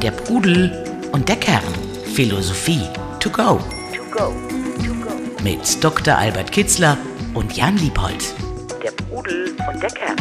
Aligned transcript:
Der 0.00 0.12
Pudel 0.12 0.70
und 1.10 1.28
der 1.28 1.34
Kern. 1.34 1.62
Philosophie 2.14 2.82
to 3.18 3.28
go. 3.28 3.60
Mit 5.42 5.82
Dr. 5.82 6.16
Albert 6.16 6.52
Kitzler 6.52 6.96
und 7.34 7.56
Jan 7.56 7.76
Liebold. 7.78 8.34
Der 8.84 8.92
Pudel 8.92 9.56
und 9.68 9.82
der 9.82 9.90
Kern. 9.90 10.16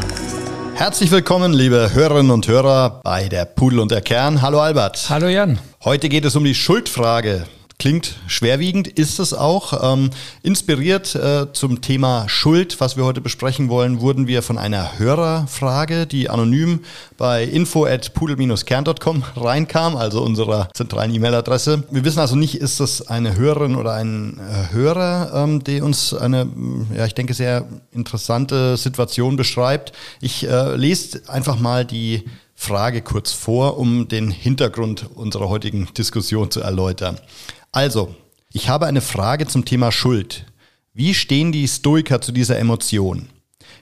Herzlich 0.74 1.12
willkommen, 1.12 1.54
liebe 1.54 1.92
Hörerinnen 1.94 2.31
und 2.31 2.47
Hörer, 2.47 3.02
bei 3.03 3.29
der 3.29 3.46
Pudel 3.46 3.79
und 3.79 3.92
der 3.92 4.02
Kern. 4.02 4.42
Hallo 4.42 4.60
Albert. 4.60 5.06
Hallo 5.10 5.28
Jan. 5.28 5.60
Heute 5.83 6.10
geht 6.10 6.26
es 6.26 6.35
um 6.35 6.44
die 6.44 6.56
Schuldfrage. 6.56 7.46
Klingt 7.84 8.15
schwerwiegend, 8.28 8.88
ist 8.88 9.20
es 9.20 9.34
auch. 9.34 9.94
Ähm, 9.94 10.12
inspiriert 10.42 11.16
äh, 11.16 11.52
zum 11.52 11.81
Thema 11.81 12.29
Schuld, 12.29 12.79
was 12.79 12.96
wir 12.96 13.04
heute 13.04 13.20
besprechen 13.20 13.67
wollen, 13.67 13.99
wurden 13.99 14.26
wir 14.26 14.42
von 14.42 14.58
einer 14.58 14.98
Hörerfrage, 14.99 16.08
die 16.08 16.30
anonym 16.30 16.80
bei 17.17 17.44
info.pudel-kern.com 17.44 19.23
reinkam, 19.35 19.98
also 19.98 20.23
unserer 20.23 20.70
zentralen 20.73 21.13
E-Mail-Adresse. 21.13 21.84
Wir 21.91 22.05
wissen 22.05 22.20
also 22.20 22.38
nicht, 22.38 22.55
ist 22.55 22.80
das 22.80 23.05
eine 23.09 23.35
Hörerin 23.35 23.76
oder 23.76 23.95
ein 23.95 24.40
äh, 24.40 24.73
Hörer, 24.73 25.43
ähm, 25.43 25.62
der 25.65 25.84
uns 25.84 26.13
eine, 26.13 26.48
ja, 26.95 27.05
ich 27.05 27.15
denke, 27.15 27.34
sehr 27.34 27.65
interessante 27.91 28.77
Situation 28.77 29.35
beschreibt. 29.35 29.91
Ich 30.21 30.48
äh, 30.48 30.77
lese 30.77 31.23
einfach 31.27 31.59
mal 31.59 31.84
die 31.84 32.23
Frage 32.55 33.02
kurz 33.02 33.34
vor, 33.34 33.77
um 33.77 34.07
den 34.07 34.31
Hintergrund 34.31 35.09
unserer 35.15 35.49
heutigen 35.49 35.90
Diskussion 35.98 36.49
zu 36.49 36.62
erläutern. 36.62 37.20
Also, 37.76 38.13
ich 38.52 38.70
habe 38.70 38.86
eine 38.86 39.02
Frage 39.02 39.48
zum 39.48 39.66
Thema 39.66 39.91
Schuld. 39.91 40.45
Wie 40.94 41.16
stehen 41.16 41.52
die 41.52 41.68
Stoiker 41.68 42.22
zu 42.22 42.32
dieser 42.32 42.59
Emotion? 42.59 43.30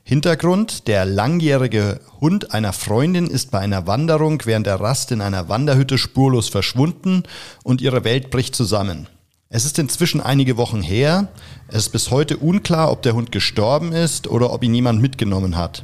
Hintergrund, 0.05 0.87
der 0.87 1.03
langjährige 1.03 1.99
Hund 2.21 2.53
einer 2.53 2.71
Freundin 2.71 3.27
ist 3.27 3.51
bei 3.51 3.59
einer 3.59 3.87
Wanderung 3.87 4.41
während 4.45 4.65
der 4.65 4.79
Rast 4.79 5.11
in 5.11 5.19
einer 5.19 5.49
Wanderhütte 5.49 5.97
spurlos 5.97 6.47
verschwunden 6.47 7.23
und 7.63 7.81
ihre 7.81 8.05
Welt 8.05 8.31
bricht 8.31 8.55
zusammen. 8.55 9.09
Es 9.49 9.65
ist 9.65 9.77
inzwischen 9.77 10.21
einige 10.21 10.55
Wochen 10.55 10.81
her. 10.81 11.27
Es 11.67 11.79
ist 11.79 11.89
bis 11.89 12.11
heute 12.11 12.37
unklar, 12.37 12.93
ob 12.93 13.01
der 13.01 13.13
Hund 13.13 13.33
gestorben 13.33 13.91
ist 13.91 14.25
oder 14.25 14.53
ob 14.53 14.63
ihn 14.63 14.73
jemand 14.73 15.01
mitgenommen 15.01 15.57
hat. 15.57 15.83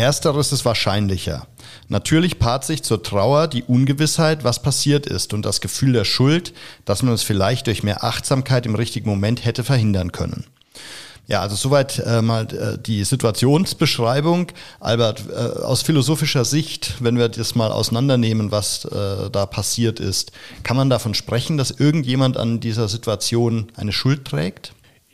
Ersteres 0.00 0.50
ist 0.50 0.64
wahrscheinlicher. 0.64 1.46
Natürlich 1.88 2.38
paart 2.38 2.64
sich 2.64 2.82
zur 2.82 3.02
Trauer 3.02 3.48
die 3.48 3.62
Ungewissheit, 3.62 4.44
was 4.44 4.62
passiert 4.62 5.06
ist 5.06 5.34
und 5.34 5.44
das 5.44 5.60
Gefühl 5.60 5.92
der 5.92 6.04
Schuld, 6.04 6.54
dass 6.84 7.02
man 7.02 7.12
es 7.12 7.22
vielleicht 7.22 7.66
durch 7.66 7.82
mehr 7.82 8.02
Achtsamkeit 8.02 8.66
im 8.66 8.74
richtigen 8.74 9.08
Moment 9.08 9.44
hätte 9.44 9.62
verhindern 9.62 10.10
können. 10.10 10.46
Ja, 11.26 11.42
also 11.42 11.54
soweit 11.54 12.00
äh, 12.00 12.22
mal 12.22 12.52
äh, 12.52 12.76
die 12.76 13.04
Situationsbeschreibung. 13.04 14.48
Albert, 14.80 15.22
äh, 15.28 15.62
aus 15.62 15.82
philosophischer 15.82 16.44
Sicht, 16.44 16.94
wenn 16.98 17.18
wir 17.18 17.28
das 17.28 17.54
mal 17.54 17.70
auseinandernehmen, 17.70 18.50
was 18.50 18.84
äh, 18.86 19.30
da 19.30 19.46
passiert 19.46 20.00
ist, 20.00 20.32
kann 20.64 20.76
man 20.76 20.90
davon 20.90 21.14
sprechen, 21.14 21.56
dass 21.56 21.70
irgendjemand 21.70 22.36
an 22.36 22.58
dieser 22.58 22.88
Situation 22.88 23.70
eine 23.76 23.92
Schuld 23.92 24.24
trägt? 24.24 24.72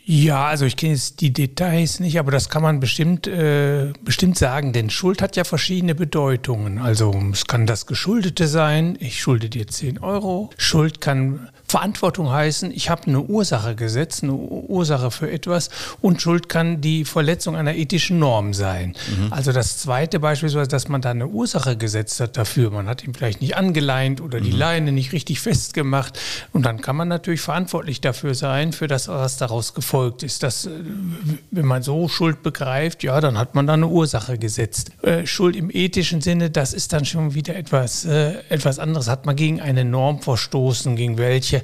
Ja, 0.09 0.47
also 0.47 0.67
ich 0.67 0.77
kenne 0.77 0.93
jetzt 0.93 1.21
die 1.21 1.33
Details 1.33 1.99
nicht, 1.99 2.21
aber 2.21 2.31
das 2.31 2.49
kann 2.49 2.63
man 2.63 2.79
bestimmt, 2.79 3.27
äh, 3.27 3.93
bestimmt 4.05 4.39
sagen, 4.39 4.73
denn 4.73 4.89
Schuld 4.89 5.21
hat 5.21 5.35
ja 5.35 5.43
verschiedene 5.43 5.97
Bedeutungen. 5.97 6.79
Also 6.79 7.13
es 7.33 7.49
kann 7.49 7.67
das 7.67 7.87
Geschuldete 7.87 8.47
sein, 8.47 8.97
ich 9.01 9.21
schulde 9.21 9.49
dir 9.49 9.67
10 9.67 9.99
Euro. 9.99 10.51
Schuld 10.59 11.01
kann 11.01 11.49
Verantwortung 11.67 12.31
heißen, 12.31 12.71
ich 12.71 12.89
habe 12.89 13.09
eine 13.09 13.21
Ursache 13.21 13.75
gesetzt, 13.75 14.23
eine 14.23 14.35
Ursache 14.35 15.11
für 15.11 15.29
etwas 15.29 15.71
und 16.01 16.23
Schuld 16.23 16.49
kann 16.49 16.81
die 16.81 17.05
Verletzung 17.05 17.57
einer 17.57 17.75
ethischen 17.75 18.21
Norm 18.21 18.55
sein. 18.55 18.95
Mhm. 19.09 19.33
Also 19.33 19.51
das 19.51 19.79
zweite 19.79 20.21
beispielsweise, 20.21 20.69
dass 20.69 20.87
man 20.87 21.01
da 21.01 21.11
eine 21.11 21.27
Ursache 21.27 21.77
gesetzt 21.77 22.21
hat 22.21 22.37
dafür. 22.37 22.71
Man 22.71 22.87
hat 22.87 23.03
ihn 23.03 23.13
vielleicht 23.13 23.41
nicht 23.41 23.57
angeleint 23.57 24.21
oder 24.21 24.41
die 24.41 24.53
mhm. 24.53 24.59
Leine 24.59 24.93
nicht 24.93 25.13
richtig 25.13 25.41
festgemacht 25.41 26.17
und 26.53 26.65
dann 26.65 26.81
kann 26.81 26.95
man 26.95 27.09
natürlich 27.09 27.41
verantwortlich 27.41 28.01
dafür 28.01 28.37
sein, 28.37 28.73
für 28.73 28.87
das, 28.87 29.09
was 29.09 29.37
daraus 29.37 29.75
gefolgt 29.75 29.96
ist. 30.05 30.43
Das, 30.43 30.67
äh, 30.67 30.71
wenn 31.51 31.67
man 31.67 31.83
so 31.83 32.09
Schuld 32.09 32.43
begreift, 32.43 33.03
ja, 33.03 33.21
dann 33.21 33.39
hat 33.39 33.55
man 33.55 33.67
da 33.67 33.75
eine 33.75 33.89
Ursache 33.89 34.39
gesetzt. 34.39 34.91
Äh, 35.03 35.27
Schuld 35.27 35.57
im 35.57 35.71
ethischen 35.71 36.21
Sinne, 36.21 36.51
das 36.51 36.73
ist 36.73 36.93
dann 36.93 37.05
schon 37.05 37.35
wieder 37.35 37.57
etwas, 37.57 38.05
äh, 38.05 38.35
etwas 38.49 38.79
anderes. 38.79 39.09
Hat 39.09 39.27
man 39.27 39.37
gegen 39.37 39.61
eine 39.61 39.85
Norm 39.85 40.21
verstoßen, 40.21 40.97
gegen 40.97 41.19
welche. 41.19 41.63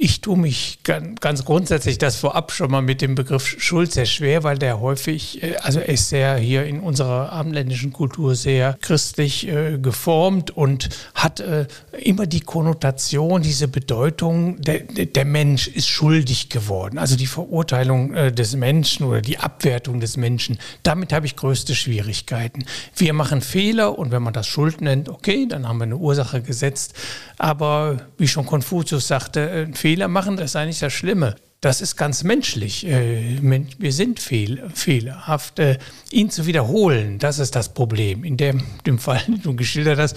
Ich 0.00 0.20
tue 0.20 0.38
mich 0.38 0.78
ganz 0.84 1.44
grundsätzlich 1.44 1.98
das 1.98 2.14
vorab 2.14 2.52
schon 2.52 2.70
mal 2.70 2.82
mit 2.82 3.02
dem 3.02 3.16
Begriff 3.16 3.56
Schuld 3.58 3.90
sehr 3.90 4.06
schwer, 4.06 4.44
weil 4.44 4.56
der 4.56 4.78
häufig, 4.78 5.42
äh, 5.42 5.56
also 5.56 5.80
er 5.80 5.88
ist 5.88 6.08
sehr 6.08 6.36
hier 6.36 6.64
in 6.66 6.78
unserer 6.78 7.32
abendländischen 7.32 7.92
Kultur 7.92 8.36
sehr 8.36 8.78
christlich 8.80 9.48
äh, 9.48 9.76
geformt 9.76 10.52
und 10.52 10.88
hat 11.14 11.40
äh, 11.40 11.66
immer 12.00 12.28
die 12.28 12.38
Konnotation, 12.38 13.42
diese 13.42 13.66
Bedeutung, 13.66 14.62
der, 14.62 14.82
der 14.82 15.24
Mensch 15.24 15.66
ist 15.66 15.88
schuldig 15.88 16.48
geworden. 16.48 16.96
Also 16.96 17.16
die 17.16 17.26
Verurteilung 17.26 18.12
des 18.12 18.54
Menschen 18.54 19.04
oder 19.04 19.20
die 19.20 19.38
Abwertung 19.38 19.98
des 19.98 20.16
Menschen. 20.16 20.58
Damit 20.84 21.12
habe 21.12 21.26
ich 21.26 21.34
größte 21.34 21.74
Schwierigkeiten. 21.74 22.64
Wir 22.94 23.12
machen 23.14 23.40
Fehler 23.40 23.98
und 23.98 24.12
wenn 24.12 24.22
man 24.22 24.32
das 24.32 24.46
Schuld 24.46 24.80
nennt, 24.80 25.08
okay, 25.08 25.46
dann 25.48 25.66
haben 25.66 25.78
wir 25.78 25.84
eine 25.84 25.96
Ursache 25.96 26.40
gesetzt. 26.40 26.94
Aber 27.36 27.96
wie 28.16 28.28
schon 28.28 28.46
Konfuzius 28.46 29.08
sagte, 29.08 29.50
äh, 29.50 29.66
Fehler 29.74 29.87
machen, 29.96 30.36
das 30.36 30.52
sei 30.52 30.66
nicht 30.66 30.82
das 30.82 30.92
Schlimme. 30.92 31.36
Das 31.60 31.80
ist 31.80 31.96
ganz 31.96 32.22
menschlich. 32.22 32.86
Äh, 32.86 33.38
wir 33.40 33.92
sind 33.92 34.20
fehl, 34.20 34.70
fehlerhaft. 34.74 35.58
Äh, 35.58 35.78
ihn 36.12 36.30
zu 36.30 36.46
wiederholen, 36.46 37.18
das 37.18 37.40
ist 37.40 37.56
das 37.56 37.74
Problem. 37.74 38.22
In 38.22 38.36
dem, 38.36 38.62
dem 38.86 38.98
Fall, 38.98 39.20
den 39.26 39.42
du 39.42 39.56
geschildert 39.56 39.98
hast, 39.98 40.16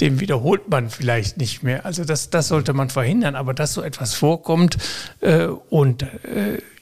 den 0.00 0.18
wiederholt 0.18 0.68
man 0.68 0.90
vielleicht 0.90 1.36
nicht 1.38 1.62
mehr. 1.62 1.86
Also 1.86 2.04
das, 2.04 2.30
das 2.30 2.48
sollte 2.48 2.72
man 2.72 2.90
verhindern. 2.90 3.36
Aber 3.36 3.54
dass 3.54 3.74
so 3.74 3.82
etwas 3.82 4.14
vorkommt 4.14 4.78
und 5.68 6.06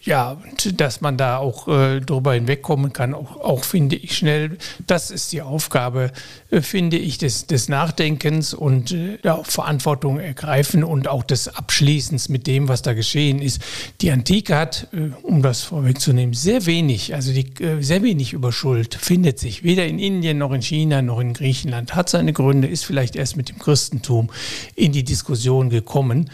ja, 0.08 0.38
dass 0.74 1.02
man 1.02 1.18
da 1.18 1.36
auch 1.36 1.68
äh, 1.68 2.00
drüber 2.00 2.32
hinwegkommen 2.32 2.94
kann, 2.94 3.12
auch, 3.12 3.36
auch, 3.36 3.62
finde 3.62 3.94
ich 3.94 4.16
schnell. 4.16 4.56
Das 4.86 5.10
ist 5.10 5.32
die 5.32 5.42
Aufgabe, 5.42 6.12
äh, 6.50 6.62
finde 6.62 6.96
ich, 6.96 7.18
des, 7.18 7.46
des 7.46 7.68
Nachdenkens 7.68 8.54
und 8.54 8.92
äh, 8.92 9.18
Verantwortung 9.42 10.18
ergreifen 10.18 10.82
und 10.82 11.08
auch 11.08 11.24
des 11.24 11.48
Abschließens 11.48 12.30
mit 12.30 12.46
dem, 12.46 12.68
was 12.68 12.80
da 12.80 12.94
geschehen 12.94 13.42
ist. 13.42 13.60
Die 14.00 14.10
Antike 14.10 14.56
hat, 14.56 14.88
äh, 14.92 15.10
um 15.22 15.42
das 15.42 15.64
vorwegzunehmen, 15.64 16.32
sehr 16.32 16.64
wenig, 16.64 17.14
also 17.14 17.34
die, 17.34 17.62
äh, 17.62 17.82
sehr 17.82 18.02
wenig 18.02 18.32
über 18.32 18.50
Schuld 18.50 18.94
findet 18.94 19.38
sich. 19.38 19.62
Weder 19.62 19.86
in 19.86 19.98
Indien 19.98 20.38
noch 20.38 20.52
in 20.52 20.62
China 20.62 21.02
noch 21.02 21.20
in 21.20 21.34
Griechenland. 21.34 21.94
Hat 21.94 22.08
seine 22.08 22.32
Gründe, 22.32 22.66
ist 22.66 22.86
vielleicht 22.86 23.14
erst 23.14 23.36
mit 23.36 23.50
dem 23.50 23.58
Christentum 23.58 24.30
in 24.74 24.92
die 24.92 25.04
Diskussion 25.04 25.68
gekommen. 25.68 26.30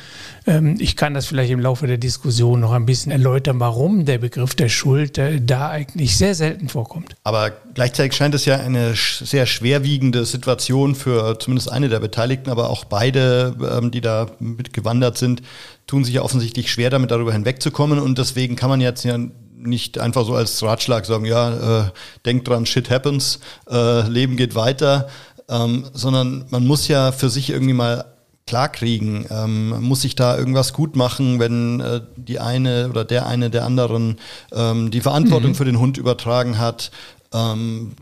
Ähm, 0.47 0.77
ich 0.79 0.97
kann 0.97 1.15
das 1.15 1.27
vielleicht 1.27 1.51
im 1.51 1.61
Laufe 1.61 1.87
der 1.87 1.99
Diskussion 1.99 2.61
noch 2.61 2.73
ein 2.73 2.87
bisschen 2.87 3.13
erläutern, 3.13 3.61
warum 3.61 4.05
der 4.05 4.19
Begriff 4.19 4.55
der 4.55 4.69
Schuld 4.69 5.19
äh, 5.19 5.41
da 5.41 5.71
eigentlich 5.71 6.17
sehr 6.17 6.35
selten 6.35 6.69
vorkommt. 6.69 7.15
Aber 7.25 7.51
gleichzeitig 7.75 8.15
scheint 8.15 8.35
es 8.35 8.45
ja 8.45 8.57
eine 8.57 8.95
sehr 8.95 9.47
schwerwiegende 9.47 10.25
Situation 10.25 10.95
für 10.95 11.39
zumindest 11.39 11.71
eine 11.71 11.89
der 11.89 12.01
Beteiligten, 12.01 12.51
aber 12.51 12.71
auch 12.71 12.85
beide, 12.85 13.57
ähm, 13.79 13.91
die 13.91 14.01
da 14.01 14.27
mitgewandert 14.39 15.19
sind, 15.19 15.43
tun 15.87 16.05
sich 16.05 16.15
ja 16.15 16.23
offensichtlich 16.23 16.71
schwer 16.71 16.91
damit, 16.91 17.11
darüber 17.11 17.33
hinwegzukommen. 17.33 17.99
Und 17.99 18.19
deswegen 18.19 18.57
kann 18.57 18.71
man 18.71 18.81
jetzt 18.81 19.05
ja 19.05 19.19
nicht 19.57 19.99
einfach 19.99 20.27
so 20.27 20.35
als 20.35 20.63
Ratschlag 20.63 21.07
sagen, 21.07 21.25
ja, 21.25 21.87
äh, 21.87 21.91
denkt 22.27 22.49
dran, 22.49 22.67
shit 22.67 22.91
happens, 22.91 23.41
äh, 23.71 24.07
Leben 24.09 24.37
geht 24.37 24.55
weiter, 24.55 25.09
ähm, 25.49 25.87
sondern 25.93 26.45
man 26.51 26.67
muss 26.67 26.89
ja 26.89 27.13
für 27.13 27.31
sich 27.31 27.51
irgendwie 27.51 27.73
mal 27.73 28.14
klarkriegen? 28.47 29.27
Ähm, 29.31 29.83
muss 29.83 30.05
ich 30.05 30.15
da 30.17 30.37
irgendwas 30.37 30.73
gut 30.73 30.97
machen, 30.97 31.39
wenn 31.39 31.81
äh, 31.81 32.01
die 32.17 32.41
eine 32.41 32.89
oder 32.91 33.05
der 33.05 33.27
eine 33.27 33.51
der 33.51 33.65
anderen 33.65 34.19
ähm, 34.53 34.91
die 34.91 35.01
Verantwortung 35.01 35.51
mhm. 35.51 35.55
für 35.55 35.65
den 35.65 35.79
Hund 35.79 35.99
übertragen 35.99 36.59
hat? 36.59 36.91
Ähm, 37.33 37.93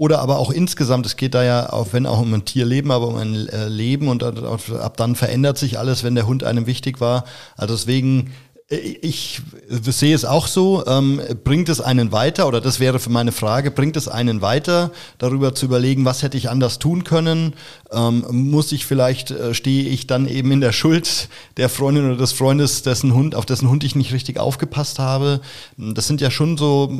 oder 0.00 0.20
aber 0.20 0.38
auch 0.38 0.50
insgesamt, 0.50 1.04
es 1.04 1.16
geht 1.16 1.34
da 1.34 1.44
ja 1.44 1.70
auch, 1.74 1.88
wenn 1.92 2.06
auch 2.06 2.20
um 2.20 2.32
ein 2.32 2.46
Tierleben, 2.46 2.90
aber 2.90 3.08
um 3.08 3.16
ein 3.16 3.48
äh, 3.48 3.68
Leben 3.68 4.08
und 4.08 4.22
ab 4.22 4.96
dann 4.96 5.14
verändert 5.14 5.58
sich 5.58 5.78
alles, 5.78 6.02
wenn 6.02 6.14
der 6.14 6.26
Hund 6.26 6.42
einem 6.42 6.66
wichtig 6.66 7.02
war. 7.02 7.24
Also 7.58 7.74
deswegen 7.74 8.32
ich 8.72 9.42
sehe 9.80 10.14
es 10.14 10.24
auch 10.24 10.46
so. 10.46 10.86
Ähm, 10.86 11.20
bringt 11.42 11.68
es 11.68 11.80
einen 11.80 12.12
weiter, 12.12 12.46
oder 12.46 12.60
das 12.60 12.78
wäre 12.78 13.00
für 13.00 13.10
meine 13.10 13.32
Frage, 13.32 13.72
bringt 13.72 13.96
es 13.96 14.06
einen 14.06 14.42
weiter, 14.42 14.92
darüber 15.18 15.56
zu 15.56 15.66
überlegen, 15.66 16.04
was 16.04 16.22
hätte 16.22 16.36
ich 16.36 16.48
anders 16.48 16.78
tun 16.78 17.02
können? 17.02 17.54
Ähm, 17.90 18.24
muss 18.30 18.70
ich 18.70 18.86
vielleicht, 18.86 19.32
äh, 19.32 19.54
stehe 19.54 19.88
ich 19.88 20.06
dann 20.06 20.28
eben 20.28 20.52
in 20.52 20.60
der 20.60 20.70
Schuld 20.70 21.28
der 21.56 21.68
Freundin 21.68 22.06
oder 22.06 22.16
des 22.16 22.30
Freundes, 22.30 22.82
dessen 22.82 23.12
Hund, 23.12 23.34
auf 23.34 23.44
dessen 23.44 23.68
Hund 23.68 23.82
ich 23.82 23.96
nicht 23.96 24.12
richtig 24.12 24.38
aufgepasst 24.38 25.00
habe? 25.00 25.40
Das 25.76 26.06
sind 26.06 26.20
ja 26.20 26.30
schon 26.30 26.56
so, 26.56 26.96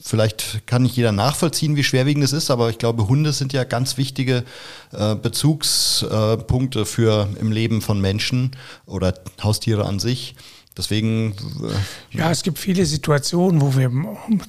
vielleicht 0.00 0.64
kann 0.68 0.84
nicht 0.84 0.96
jeder 0.96 1.10
nachvollziehen, 1.10 1.74
wie 1.74 1.82
schwerwiegend 1.82 2.22
es 2.22 2.32
ist, 2.32 2.52
aber 2.52 2.70
ich 2.70 2.78
glaube, 2.78 3.08
Hunde 3.08 3.32
sind 3.32 3.52
ja 3.52 3.64
ganz 3.64 3.96
wichtige 3.96 4.44
äh, 4.92 5.16
Bezugspunkte 5.16 6.86
für 6.86 7.28
im 7.40 7.50
Leben 7.50 7.80
von 7.82 8.00
Menschen 8.00 8.52
oder 8.86 9.12
Haustiere 9.42 9.86
an 9.86 9.98
sich. 9.98 10.36
Deswegen. 10.76 11.34
Äh, 12.12 12.16
ja, 12.18 12.30
es 12.30 12.42
gibt 12.42 12.58
viele 12.58 12.84
Situationen, 12.84 13.60
wo 13.60 13.76
wir 13.76 13.90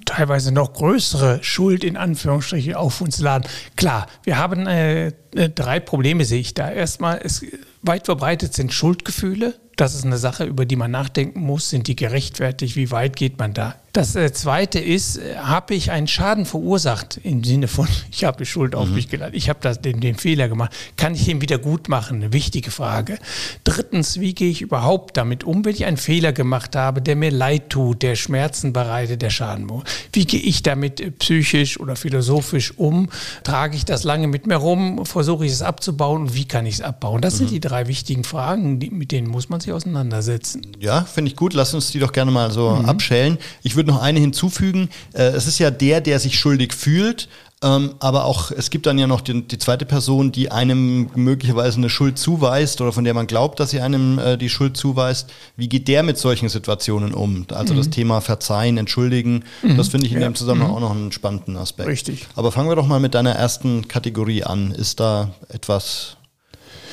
teilweise 0.05 0.51
noch 0.51 0.73
größere 0.73 1.43
Schuld 1.43 1.83
in 1.83 1.97
Anführungsstrichen 1.97 2.73
auf 2.73 3.01
uns 3.01 3.19
laden. 3.19 3.47
Klar, 3.75 4.07
wir 4.23 4.37
haben 4.37 4.65
äh, 4.65 5.07
äh 5.07 5.49
drei 5.49 5.79
Probleme, 5.79 6.25
sehe 6.25 6.39
ich 6.39 6.53
da. 6.55 6.71
Erstmal, 6.71 7.21
es 7.23 7.45
weit 7.83 8.05
verbreitet 8.05 8.53
sind 8.53 8.73
Schuldgefühle. 8.73 9.59
Das 9.75 9.93
ist 9.93 10.05
eine 10.05 10.17
Sache, 10.17 10.45
über 10.45 10.65
die 10.65 10.77
man 10.77 10.89
nachdenken 10.91 11.41
muss. 11.41 11.69
Sind 11.69 11.87
die 11.87 11.95
gerechtfertigt? 11.95 12.75
Wie 12.75 12.91
weit 12.91 13.15
geht 13.15 13.37
man 13.37 13.53
da? 13.53 13.75
Das 13.95 14.13
äh, 14.13 14.33
Zweite 14.33 14.77
ist, 14.77 15.15
äh, 15.15 15.37
habe 15.37 15.73
ich 15.73 15.89
einen 15.89 16.07
Schaden 16.07 16.45
verursacht 16.45 17.17
im 17.23 17.45
Sinne 17.45 17.69
von, 17.69 17.87
ich 18.11 18.25
habe 18.25 18.37
die 18.37 18.45
Schuld 18.45 18.75
auf 18.75 18.89
mhm. 18.89 18.95
mich 18.95 19.09
geladen, 19.09 19.33
ich 19.33 19.47
habe 19.47 19.73
den, 19.77 20.01
den, 20.01 20.15
Fehler 20.15 20.49
gemacht, 20.49 20.73
kann 20.97 21.15
ich 21.15 21.29
ihn 21.29 21.39
wieder 21.39 21.57
gut 21.57 21.87
machen? 21.87 22.17
Eine 22.17 22.33
wichtige 22.33 22.71
Frage. 22.71 23.17
Drittens, 23.63 24.19
wie 24.19 24.33
gehe 24.33 24.49
ich 24.49 24.61
überhaupt 24.61 25.15
damit 25.15 25.45
um, 25.45 25.63
wenn 25.63 25.73
ich 25.73 25.85
einen 25.85 25.95
Fehler 25.95 26.33
gemacht 26.33 26.75
habe, 26.75 27.01
der 27.01 27.15
mir 27.15 27.31
leid 27.31 27.69
tut, 27.69 28.01
der 28.01 28.15
Schmerzen 28.15 28.73
bereitet, 28.73 29.21
der 29.21 29.29
Schaden 29.29 29.65
macht? 29.65 29.87
Wie 30.11 30.25
gehe 30.25 30.41
ich 30.41 30.61
damit 30.61 30.99
äh, 30.99 31.11
psychisch 31.11 31.79
oder 31.79 31.95
philosophisch 31.95 32.77
um? 32.77 33.07
Trage 33.45 33.77
ich 33.77 33.85
das 33.85 34.03
lange 34.03 34.27
mit 34.27 34.45
mir 34.45 34.57
rum? 34.57 35.05
Versuche 35.05 35.45
ich 35.45 35.53
es 35.53 35.61
abzubauen 35.61 36.23
und 36.23 36.35
wie 36.35 36.45
kann 36.45 36.65
ich 36.65 36.75
es 36.75 36.81
abbauen? 36.81 37.21
Das 37.21 37.35
mhm. 37.35 37.37
sind 37.37 37.51
die 37.51 37.59
drei 37.61 37.87
wichtigen 37.87 38.25
Fragen, 38.25 38.81
die, 38.81 38.89
mit 38.89 39.13
denen 39.13 39.29
muss 39.29 39.47
man 39.47 39.61
sich 39.61 39.71
auseinandersetzen. 39.71 40.67
Ja, 40.81 41.05
finde 41.05 41.31
ich 41.31 41.37
gut. 41.37 41.53
Lass 41.53 41.73
uns 41.73 41.91
die 41.91 41.99
doch 41.99 42.11
gerne 42.11 42.31
mal 42.31 42.51
so 42.51 42.71
mhm. 42.71 42.89
abschellen. 42.89 43.37
Ich 43.63 43.77
würde 43.77 43.84
würde 43.85 43.91
noch 43.91 44.01
eine 44.01 44.19
hinzufügen. 44.19 44.89
Äh, 45.13 45.23
es 45.23 45.47
ist 45.47 45.59
ja 45.59 45.71
der, 45.71 46.01
der 46.01 46.19
sich 46.19 46.39
schuldig 46.39 46.73
fühlt. 46.73 47.29
Ähm, 47.63 47.95
aber 47.99 48.25
auch, 48.25 48.51
es 48.51 48.69
gibt 48.69 48.85
dann 48.85 48.97
ja 48.99 49.07
noch 49.07 49.21
die, 49.21 49.41
die, 49.41 49.57
zweite 49.57 49.85
Person, 49.85 50.31
die 50.31 50.51
einem 50.51 51.09
möglicherweise 51.15 51.77
eine 51.77 51.89
Schuld 51.89 52.17
zuweist 52.17 52.81
oder 52.81 52.91
von 52.91 53.05
der 53.05 53.13
man 53.13 53.27
glaubt, 53.27 53.59
dass 53.61 53.69
sie 53.69 53.79
einem 53.79 54.19
äh, 54.19 54.37
die 54.37 54.49
Schuld 54.49 54.75
zuweist. 54.75 55.31
Wie 55.55 55.69
geht 55.69 55.87
der 55.87 56.03
mit 56.03 56.17
solchen 56.17 56.49
Situationen 56.49 57.13
um? 57.13 57.47
Also 57.53 57.73
mhm. 57.73 57.77
das 57.77 57.89
Thema 57.89 58.19
Verzeihen, 58.19 58.77
Entschuldigen, 58.77 59.45
mhm. 59.63 59.77
das 59.77 59.87
finde 59.87 60.05
ich 60.05 60.13
in 60.13 60.19
ja. 60.19 60.27
dem 60.27 60.35
Zusammenhang 60.35 60.69
mhm. 60.69 60.75
auch 60.75 60.81
noch 60.81 60.91
einen 60.91 61.11
spannenden 61.13 61.55
Aspekt. 61.55 61.87
Richtig. 61.87 62.27
Aber 62.35 62.51
fangen 62.51 62.69
wir 62.69 62.75
doch 62.75 62.87
mal 62.87 62.99
mit 62.99 63.15
deiner 63.15 63.31
ersten 63.31 63.87
Kategorie 63.87 64.43
an. 64.43 64.71
Ist 64.71 64.99
da 64.99 65.33
etwas 65.47 66.17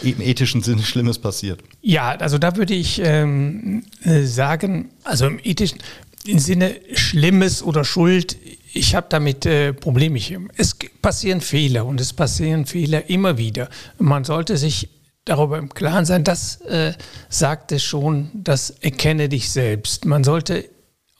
im 0.02 0.20
ethischen 0.20 0.62
Sinne 0.62 0.82
Schlimmes 0.82 1.18
passiert? 1.18 1.60
Ja, 1.80 2.10
also 2.12 2.38
da 2.38 2.56
würde 2.56 2.74
ich 2.74 3.00
ähm, 3.04 3.84
äh, 4.04 4.22
sagen, 4.22 4.90
also 5.04 5.26
im 5.26 5.38
ethischen, 5.42 5.78
im 6.26 6.38
Sinne 6.38 6.76
Schlimmes 6.94 7.62
oder 7.62 7.84
Schuld, 7.84 8.36
ich 8.72 8.94
habe 8.94 9.06
damit 9.10 9.44
äh, 9.44 9.72
Probleme. 9.72 10.18
Es 10.56 10.76
passieren 11.02 11.40
Fehler 11.40 11.84
und 11.84 12.00
es 12.00 12.12
passieren 12.12 12.66
Fehler 12.66 13.10
immer 13.10 13.38
wieder. 13.38 13.68
Man 13.98 14.24
sollte 14.24 14.56
sich 14.56 14.88
darüber 15.24 15.58
im 15.58 15.72
Klaren 15.72 16.04
sein, 16.04 16.24
das 16.24 16.60
äh, 16.62 16.94
sagt 17.28 17.72
es 17.72 17.82
schon, 17.82 18.30
das 18.34 18.70
erkenne 18.70 19.28
dich 19.28 19.50
selbst. 19.50 20.04
Man 20.04 20.24
sollte 20.24 20.68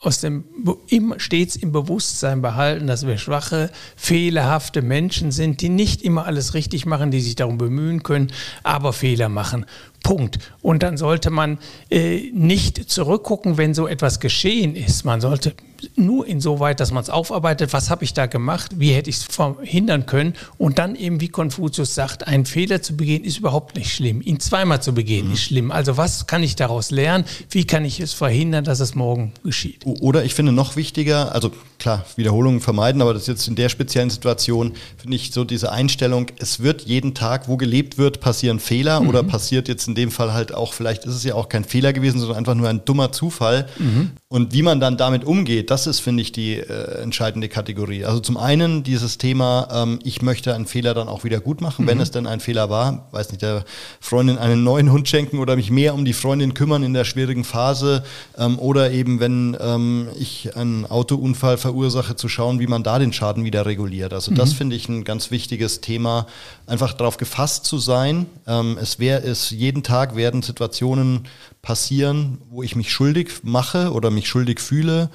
aus 0.03 0.19
dem, 0.19 0.43
immer 0.87 1.19
stets 1.19 1.55
im 1.55 1.71
Bewusstsein 1.71 2.41
behalten, 2.41 2.87
dass 2.87 3.07
wir 3.07 3.17
schwache, 3.17 3.69
fehlerhafte 3.95 4.81
Menschen 4.81 5.31
sind, 5.31 5.61
die 5.61 5.69
nicht 5.69 6.01
immer 6.01 6.25
alles 6.25 6.53
richtig 6.53 6.85
machen, 6.85 7.11
die 7.11 7.21
sich 7.21 7.35
darum 7.35 7.57
bemühen 7.57 8.03
können, 8.03 8.31
aber 8.63 8.91
Fehler 8.91 9.29
machen. 9.29 9.65
Punkt. 10.03 10.37
Und 10.61 10.83
dann 10.83 10.97
sollte 10.97 11.31
man 11.31 11.57
äh, 11.89 12.29
nicht 12.33 12.91
zurückgucken, 12.91 13.57
wenn 13.57 13.73
so 13.73 13.87
etwas 13.87 14.19
geschehen 14.19 14.75
ist. 14.75 15.05
Man 15.05 15.21
sollte 15.21 15.55
nur 15.95 16.27
insoweit, 16.27 16.79
dass 16.79 16.91
man 16.91 17.03
es 17.03 17.09
aufarbeitet, 17.09 17.73
was 17.73 17.89
habe 17.89 18.03
ich 18.03 18.13
da 18.13 18.25
gemacht, 18.25 18.79
wie 18.79 18.93
hätte 18.93 19.09
ich 19.09 19.17
es 19.17 19.23
verhindern 19.23 20.05
können 20.05 20.33
und 20.57 20.79
dann 20.79 20.95
eben, 20.95 21.19
wie 21.21 21.27
Konfuzius 21.27 21.93
sagt, 21.95 22.27
einen 22.27 22.45
Fehler 22.45 22.81
zu 22.81 22.95
begehen 22.95 23.23
ist 23.23 23.37
überhaupt 23.39 23.75
nicht 23.75 23.93
schlimm. 23.93 24.21
Ihn 24.21 24.39
zweimal 24.39 24.81
zu 24.81 24.93
begehen 24.93 25.27
mhm. 25.27 25.33
ist 25.33 25.43
schlimm. 25.43 25.71
Also 25.71 25.97
was 25.97 26.27
kann 26.27 26.43
ich 26.43 26.55
daraus 26.55 26.91
lernen? 26.91 27.25
Wie 27.49 27.65
kann 27.65 27.85
ich 27.85 27.99
es 27.99 28.13
verhindern, 28.13 28.63
dass 28.63 28.79
es 28.79 28.95
morgen 28.95 29.33
geschieht? 29.43 29.85
Oder 29.85 30.23
ich 30.23 30.33
finde 30.35 30.51
noch 30.51 30.75
wichtiger, 30.75 31.33
also 31.33 31.51
klar, 31.83 32.05
Wiederholungen 32.15 32.61
vermeiden, 32.61 33.01
aber 33.01 33.13
das 33.13 33.23
ist 33.23 33.27
jetzt 33.27 33.47
in 33.49 33.55
der 33.55 33.67
speziellen 33.67 34.09
Situation, 34.09 34.71
finde 34.95 35.17
ich 35.17 35.33
so 35.33 35.43
diese 35.43 35.73
Einstellung, 35.73 36.27
es 36.39 36.61
wird 36.61 36.83
jeden 36.83 37.13
Tag, 37.13 37.49
wo 37.49 37.57
gelebt 37.57 37.97
wird, 37.97 38.21
passieren 38.21 38.61
Fehler 38.61 39.01
mhm. 39.01 39.09
oder 39.09 39.21
passiert 39.21 39.67
jetzt 39.67 39.89
in 39.89 39.93
dem 39.93 40.09
Fall 40.09 40.31
halt 40.31 40.53
auch, 40.53 40.71
vielleicht 40.71 41.03
ist 41.03 41.13
es 41.13 41.25
ja 41.25 41.35
auch 41.35 41.49
kein 41.49 41.65
Fehler 41.65 41.91
gewesen, 41.91 42.19
sondern 42.19 42.37
einfach 42.37 42.55
nur 42.55 42.69
ein 42.69 42.85
dummer 42.85 43.11
Zufall. 43.11 43.67
Mhm. 43.77 44.11
Und 44.33 44.51
wie 44.51 44.63
man 44.63 44.79
dann 44.79 44.97
damit 44.97 45.25
umgeht, 45.25 45.69
das 45.69 45.85
ist, 45.85 45.99
finde 45.99 46.23
ich, 46.23 46.31
die 46.31 46.55
äh, 46.55 47.03
entscheidende 47.03 47.49
Kategorie. 47.49 48.03
Also 48.03 48.19
zum 48.19 48.35
einen 48.35 48.81
dieses 48.81 49.19
Thema, 49.19 49.67
ähm, 49.71 49.99
ich 50.03 50.23
möchte 50.23 50.55
einen 50.55 50.65
Fehler 50.65 50.95
dann 50.95 51.07
auch 51.07 51.23
wieder 51.23 51.39
gut 51.39 51.61
machen, 51.61 51.85
mhm. 51.85 51.89
wenn 51.89 51.99
es 51.99 52.09
denn 52.09 52.25
ein 52.25 52.39
Fehler 52.39 52.67
war. 52.67 53.07
Weiß 53.11 53.29
nicht, 53.29 53.43
der 53.43 53.63
Freundin 53.99 54.39
einen 54.39 54.63
neuen 54.63 54.91
Hund 54.91 55.07
schenken 55.07 55.37
oder 55.37 55.55
mich 55.55 55.69
mehr 55.69 55.93
um 55.93 56.03
die 56.03 56.13
Freundin 56.13 56.55
kümmern 56.55 56.81
in 56.81 56.95
der 56.95 57.03
schwierigen 57.03 57.43
Phase. 57.43 58.03
Ähm, 58.35 58.57
oder 58.57 58.89
eben, 58.89 59.19
wenn 59.19 59.55
ähm, 59.61 60.07
ich 60.19 60.57
einen 60.57 60.87
Autounfall 60.87 61.59
verursache, 61.59 62.15
zu 62.15 62.27
schauen, 62.27 62.59
wie 62.59 62.65
man 62.65 62.81
da 62.81 62.97
den 62.97 63.13
Schaden 63.13 63.43
wieder 63.43 63.67
reguliert. 63.67 64.13
Also 64.13 64.31
mhm. 64.31 64.35
das 64.37 64.53
finde 64.53 64.75
ich 64.75 64.89
ein 64.89 65.03
ganz 65.03 65.29
wichtiges 65.29 65.79
Thema, 65.81 66.25
einfach 66.67 66.93
darauf 66.93 67.17
gefasst 67.17 67.65
zu 67.65 67.77
sein. 67.77 68.25
Ähm, 68.47 68.77
es 68.81 68.99
wäre 68.99 69.21
es, 69.23 69.49
jeden 69.49 69.83
Tag 69.83 70.15
werden 70.15 70.41
Situationen 70.41 71.27
passieren, 71.61 72.39
wo 72.49 72.63
ich 72.63 72.75
mich 72.75 72.91
schuldig 72.91 73.43
mache 73.43 73.91
oder 73.91 74.11
mich 74.11 74.27
schuldig 74.27 74.59
fühle. 74.59 75.09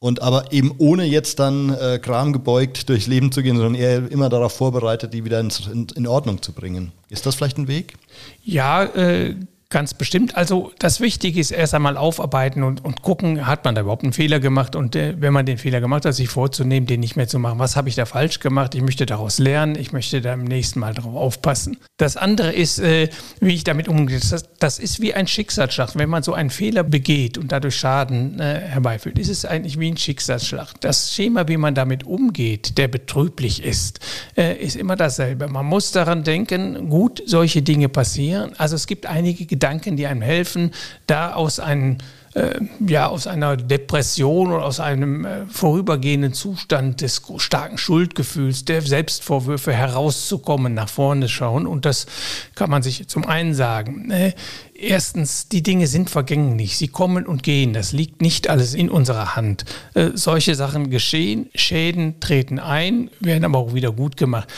Und 0.00 0.22
aber 0.22 0.52
eben 0.52 0.72
ohne 0.78 1.04
jetzt 1.04 1.40
dann 1.40 1.74
äh, 1.74 1.98
Kram 1.98 2.32
gebeugt 2.32 2.88
durchs 2.88 3.06
Leben 3.06 3.32
zu 3.32 3.42
gehen, 3.42 3.56
sondern 3.56 3.74
eher 3.74 4.10
immer 4.10 4.28
darauf 4.28 4.52
vorbereitet, 4.52 5.12
die 5.12 5.24
wieder 5.24 5.40
in, 5.40 5.50
in 5.94 6.06
Ordnung 6.06 6.40
zu 6.40 6.52
bringen. 6.52 6.92
Ist 7.08 7.26
das 7.26 7.34
vielleicht 7.34 7.58
ein 7.58 7.68
Weg? 7.68 7.94
Ja, 8.44 8.84
äh, 8.84 9.34
Ganz 9.70 9.92
bestimmt. 9.92 10.34
Also 10.34 10.72
das 10.78 10.98
Wichtige 11.02 11.38
ist 11.38 11.50
erst 11.50 11.74
einmal 11.74 11.98
aufarbeiten 11.98 12.62
und, 12.62 12.82
und 12.86 13.02
gucken, 13.02 13.46
hat 13.46 13.66
man 13.66 13.74
da 13.74 13.82
überhaupt 13.82 14.02
einen 14.02 14.14
Fehler 14.14 14.40
gemacht 14.40 14.74
und 14.74 14.96
äh, 14.96 15.14
wenn 15.18 15.34
man 15.34 15.44
den 15.44 15.58
Fehler 15.58 15.82
gemacht 15.82 16.06
hat, 16.06 16.14
sich 16.14 16.30
vorzunehmen, 16.30 16.86
den 16.86 17.00
nicht 17.00 17.16
mehr 17.16 17.28
zu 17.28 17.38
machen. 17.38 17.58
Was 17.58 17.76
habe 17.76 17.90
ich 17.90 17.94
da 17.94 18.06
falsch 18.06 18.40
gemacht? 18.40 18.74
Ich 18.74 18.80
möchte 18.80 19.04
daraus 19.04 19.38
lernen, 19.38 19.76
ich 19.78 19.92
möchte 19.92 20.22
da 20.22 20.32
im 20.32 20.44
nächsten 20.44 20.80
Mal 20.80 20.94
darauf 20.94 21.14
aufpassen. 21.14 21.76
Das 21.98 22.16
andere 22.16 22.54
ist, 22.54 22.78
äh, 22.78 23.10
wie 23.40 23.52
ich 23.52 23.62
damit 23.62 23.88
umgehe. 23.88 24.18
Das, 24.18 24.42
das, 24.58 24.78
ist 24.78 25.02
wie 25.02 25.12
ein 25.12 25.26
Schicksalsschlag. 25.26 25.90
Wenn 25.96 26.08
man 26.08 26.22
so 26.22 26.32
einen 26.32 26.48
Fehler 26.48 26.82
begeht 26.82 27.36
und 27.36 27.52
dadurch 27.52 27.76
Schaden 27.76 28.40
äh, 28.40 28.60
herbeiführt, 28.68 29.18
ist 29.18 29.28
es 29.28 29.44
eigentlich 29.44 29.78
wie 29.78 29.90
ein 29.90 29.98
Schicksalsschlag. 29.98 30.80
Das 30.80 31.12
Schema, 31.12 31.46
wie 31.46 31.58
man 31.58 31.74
damit 31.74 32.04
umgeht, 32.04 32.78
der 32.78 32.88
betrüblich 32.88 33.62
ist, 33.62 34.00
äh, 34.34 34.56
ist 34.56 34.76
immer 34.76 34.96
dasselbe. 34.96 35.46
Man 35.46 35.66
muss 35.66 35.92
daran 35.92 36.24
denken, 36.24 36.88
gut, 36.88 37.22
solche 37.26 37.60
Dinge 37.60 37.90
passieren. 37.90 38.52
Also 38.56 38.74
es 38.74 38.86
gibt 38.86 39.04
einige 39.04 39.44
Gedanken, 39.44 39.57
die 39.96 40.06
einem 40.06 40.22
helfen, 40.22 40.72
da 41.06 41.34
aus 41.34 41.60
einem 41.60 41.98
äh, 42.34 42.60
ja, 42.86 43.08
aus 43.08 43.26
einer 43.26 43.56
Depression 43.56 44.52
oder 44.52 44.64
aus 44.64 44.80
einem 44.80 45.24
äh, 45.24 45.46
vorübergehenden 45.46 46.34
Zustand 46.34 47.00
des 47.00 47.22
starken 47.38 47.78
Schuldgefühls, 47.78 48.64
der 48.64 48.82
Selbstvorwürfe 48.82 49.72
herauszukommen, 49.72 50.74
nach 50.74 50.88
vorne 50.88 51.28
schauen. 51.28 51.66
Und 51.66 51.84
das 51.84 52.06
kann 52.54 52.70
man 52.70 52.82
sich 52.82 53.08
zum 53.08 53.26
einen 53.26 53.54
sagen. 53.54 54.10
Äh, 54.10 54.32
Erstens, 54.80 55.48
die 55.48 55.64
Dinge 55.64 55.88
sind 55.88 56.08
vergänglich. 56.08 56.78
Sie 56.78 56.86
kommen 56.86 57.26
und 57.26 57.42
gehen. 57.42 57.72
Das 57.72 57.90
liegt 57.90 58.22
nicht 58.22 58.48
alles 58.48 58.74
in 58.74 58.88
unserer 58.88 59.34
Hand. 59.34 59.64
Äh, 59.94 60.10
solche 60.14 60.54
Sachen 60.54 60.88
geschehen, 60.88 61.50
Schäden 61.56 62.20
treten 62.20 62.60
ein, 62.60 63.10
werden 63.18 63.44
aber 63.44 63.58
auch 63.58 63.74
wieder 63.74 63.90
gut 63.90 64.16
gemacht. 64.16 64.48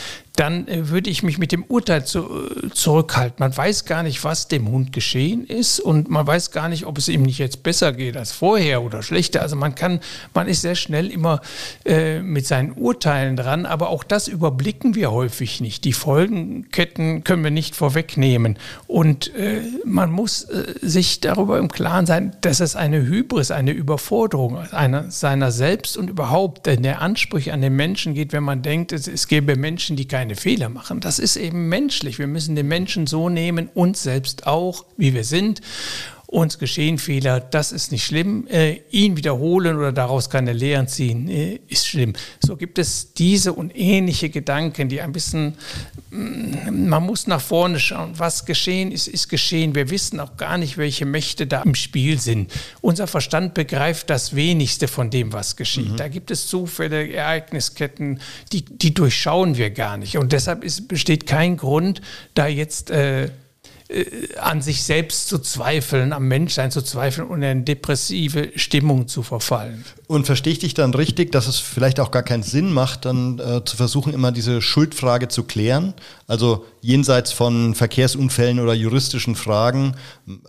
Dann 0.41 0.67
äh, 0.67 0.89
würde 0.89 1.11
ich 1.11 1.21
mich 1.21 1.37
mit 1.37 1.51
dem 1.51 1.63
Urteil 1.65 2.03
zu, 2.03 2.21
äh, 2.21 2.69
zurückhalten. 2.71 3.35
Man 3.37 3.55
weiß 3.55 3.85
gar 3.85 4.01
nicht, 4.01 4.23
was 4.23 4.47
dem 4.47 4.67
Hund 4.69 4.91
geschehen 4.91 5.45
ist 5.45 5.79
und 5.79 6.09
man 6.09 6.25
weiß 6.25 6.49
gar 6.49 6.67
nicht, 6.67 6.87
ob 6.87 6.97
es 6.97 7.09
ihm 7.09 7.21
nicht 7.21 7.37
jetzt 7.37 7.61
besser 7.61 7.93
geht 7.93 8.17
als 8.17 8.31
vorher 8.31 8.81
oder 8.81 9.03
schlechter. 9.03 9.43
Also 9.43 9.55
man 9.55 9.75
kann, 9.75 9.99
man 10.33 10.47
ist 10.47 10.61
sehr 10.61 10.73
schnell 10.73 11.11
immer 11.11 11.41
äh, 11.85 12.21
mit 12.21 12.47
seinen 12.47 12.71
Urteilen 12.71 13.35
dran, 13.35 13.67
aber 13.67 13.89
auch 13.89 14.03
das 14.03 14.27
überblicken 14.27 14.95
wir 14.95 15.11
häufig 15.11 15.61
nicht. 15.61 15.85
Die 15.85 15.93
Folgenketten 15.93 17.23
können 17.23 17.43
wir 17.43 17.51
nicht 17.51 17.75
vorwegnehmen 17.75 18.57
und 18.87 19.35
äh, 19.35 19.61
man 19.85 20.09
muss 20.09 20.45
äh, 20.45 20.73
sich 20.81 21.19
darüber 21.19 21.59
im 21.59 21.71
Klaren 21.71 22.07
sein, 22.07 22.35
dass 22.41 22.61
es 22.61 22.75
eine 22.75 23.05
Hybris, 23.05 23.51
eine 23.51 23.73
Überforderung 23.73 24.57
einer, 24.71 25.11
seiner 25.11 25.51
selbst 25.51 25.97
und 25.97 26.09
überhaupt 26.09 26.65
der 26.65 26.99
Ansprüche 26.99 27.53
an 27.53 27.61
den 27.61 27.75
Menschen 27.75 28.15
geht, 28.15 28.33
wenn 28.33 28.43
man 28.43 28.63
denkt, 28.63 28.91
es, 28.91 29.07
es 29.07 29.27
gäbe 29.27 29.55
Menschen, 29.55 29.95
die 29.95 30.07
keine 30.07 30.30
Fehler 30.35 30.69
machen. 30.69 30.99
Das 30.99 31.19
ist 31.19 31.35
eben 31.35 31.69
menschlich. 31.69 32.19
Wir 32.19 32.27
müssen 32.27 32.55
den 32.55 32.67
Menschen 32.67 33.07
so 33.07 33.29
nehmen, 33.29 33.69
uns 33.73 34.03
selbst 34.03 34.47
auch, 34.47 34.85
wie 34.97 35.13
wir 35.13 35.23
sind 35.23 35.61
uns 36.31 36.57
geschehen 36.57 36.97
Fehler, 36.97 37.41
das 37.41 37.73
ist 37.73 37.91
nicht 37.91 38.05
schlimm. 38.05 38.47
Äh, 38.47 38.79
ihn 38.89 39.17
wiederholen 39.17 39.75
oder 39.75 39.91
daraus 39.91 40.29
keine 40.29 40.53
Lehren 40.53 40.87
ziehen, 40.87 41.27
äh, 41.27 41.59
ist 41.67 41.87
schlimm. 41.87 42.13
So 42.39 42.55
gibt 42.55 42.79
es 42.79 43.13
diese 43.13 43.51
und 43.51 43.77
ähnliche 43.77 44.29
Gedanken, 44.29 44.87
die 44.87 45.01
ein 45.01 45.11
bisschen, 45.11 45.55
mm, 46.09 46.87
man 46.87 47.03
muss 47.03 47.27
nach 47.27 47.41
vorne 47.41 47.81
schauen. 47.81 48.13
Was 48.15 48.45
geschehen 48.45 48.93
ist, 48.93 49.09
ist 49.09 49.27
geschehen. 49.27 49.75
Wir 49.75 49.89
wissen 49.89 50.21
auch 50.21 50.37
gar 50.37 50.57
nicht, 50.57 50.77
welche 50.77 51.05
Mächte 51.05 51.47
da 51.47 51.63
im 51.63 51.75
Spiel 51.75 52.17
sind. 52.17 52.49
Unser 52.79 53.07
Verstand 53.07 53.53
begreift 53.53 54.09
das 54.09 54.33
wenigste 54.33 54.87
von 54.87 55.09
dem, 55.09 55.33
was 55.33 55.57
geschieht. 55.57 55.91
Mhm. 55.91 55.97
Da 55.97 56.07
gibt 56.07 56.31
es 56.31 56.47
Zufälle, 56.47 57.11
Ereignisketten, 57.11 58.21
die, 58.53 58.63
die 58.63 58.93
durchschauen 58.93 59.57
wir 59.57 59.69
gar 59.69 59.97
nicht. 59.97 60.17
Und 60.17 60.31
deshalb 60.31 60.63
ist, 60.63 60.87
besteht 60.87 61.27
kein 61.27 61.57
Grund, 61.57 61.99
da 62.35 62.47
jetzt 62.47 62.89
äh, 62.89 63.31
äh, 63.91 64.37
an 64.37 64.61
sich 64.61 64.83
selbst 64.83 65.27
zu 65.27 65.39
zweifeln, 65.39 66.13
am 66.13 66.27
Menschsein 66.27 66.71
zu 66.71 66.81
zweifeln 66.81 67.27
und 67.27 67.43
in 67.43 67.65
depressive 67.65 68.51
Stimmung 68.55 69.07
zu 69.07 69.23
verfallen. 69.23 69.83
Und 70.07 70.25
verstehe 70.25 70.53
ich 70.53 70.59
dich 70.59 70.73
dann 70.73 70.93
richtig, 70.93 71.31
dass 71.31 71.47
es 71.47 71.59
vielleicht 71.59 71.99
auch 71.99 72.11
gar 72.11 72.23
keinen 72.23 72.43
Sinn 72.43 72.71
macht, 72.71 73.05
dann 73.05 73.39
äh, 73.39 73.63
zu 73.63 73.77
versuchen, 73.77 74.13
immer 74.13 74.31
diese 74.31 74.61
Schuldfrage 74.61 75.27
zu 75.27 75.43
klären? 75.43 75.93
Also 76.31 76.65
jenseits 76.79 77.33
von 77.33 77.75
Verkehrsunfällen 77.75 78.61
oder 78.61 78.73
juristischen 78.73 79.35
Fragen, 79.35 79.97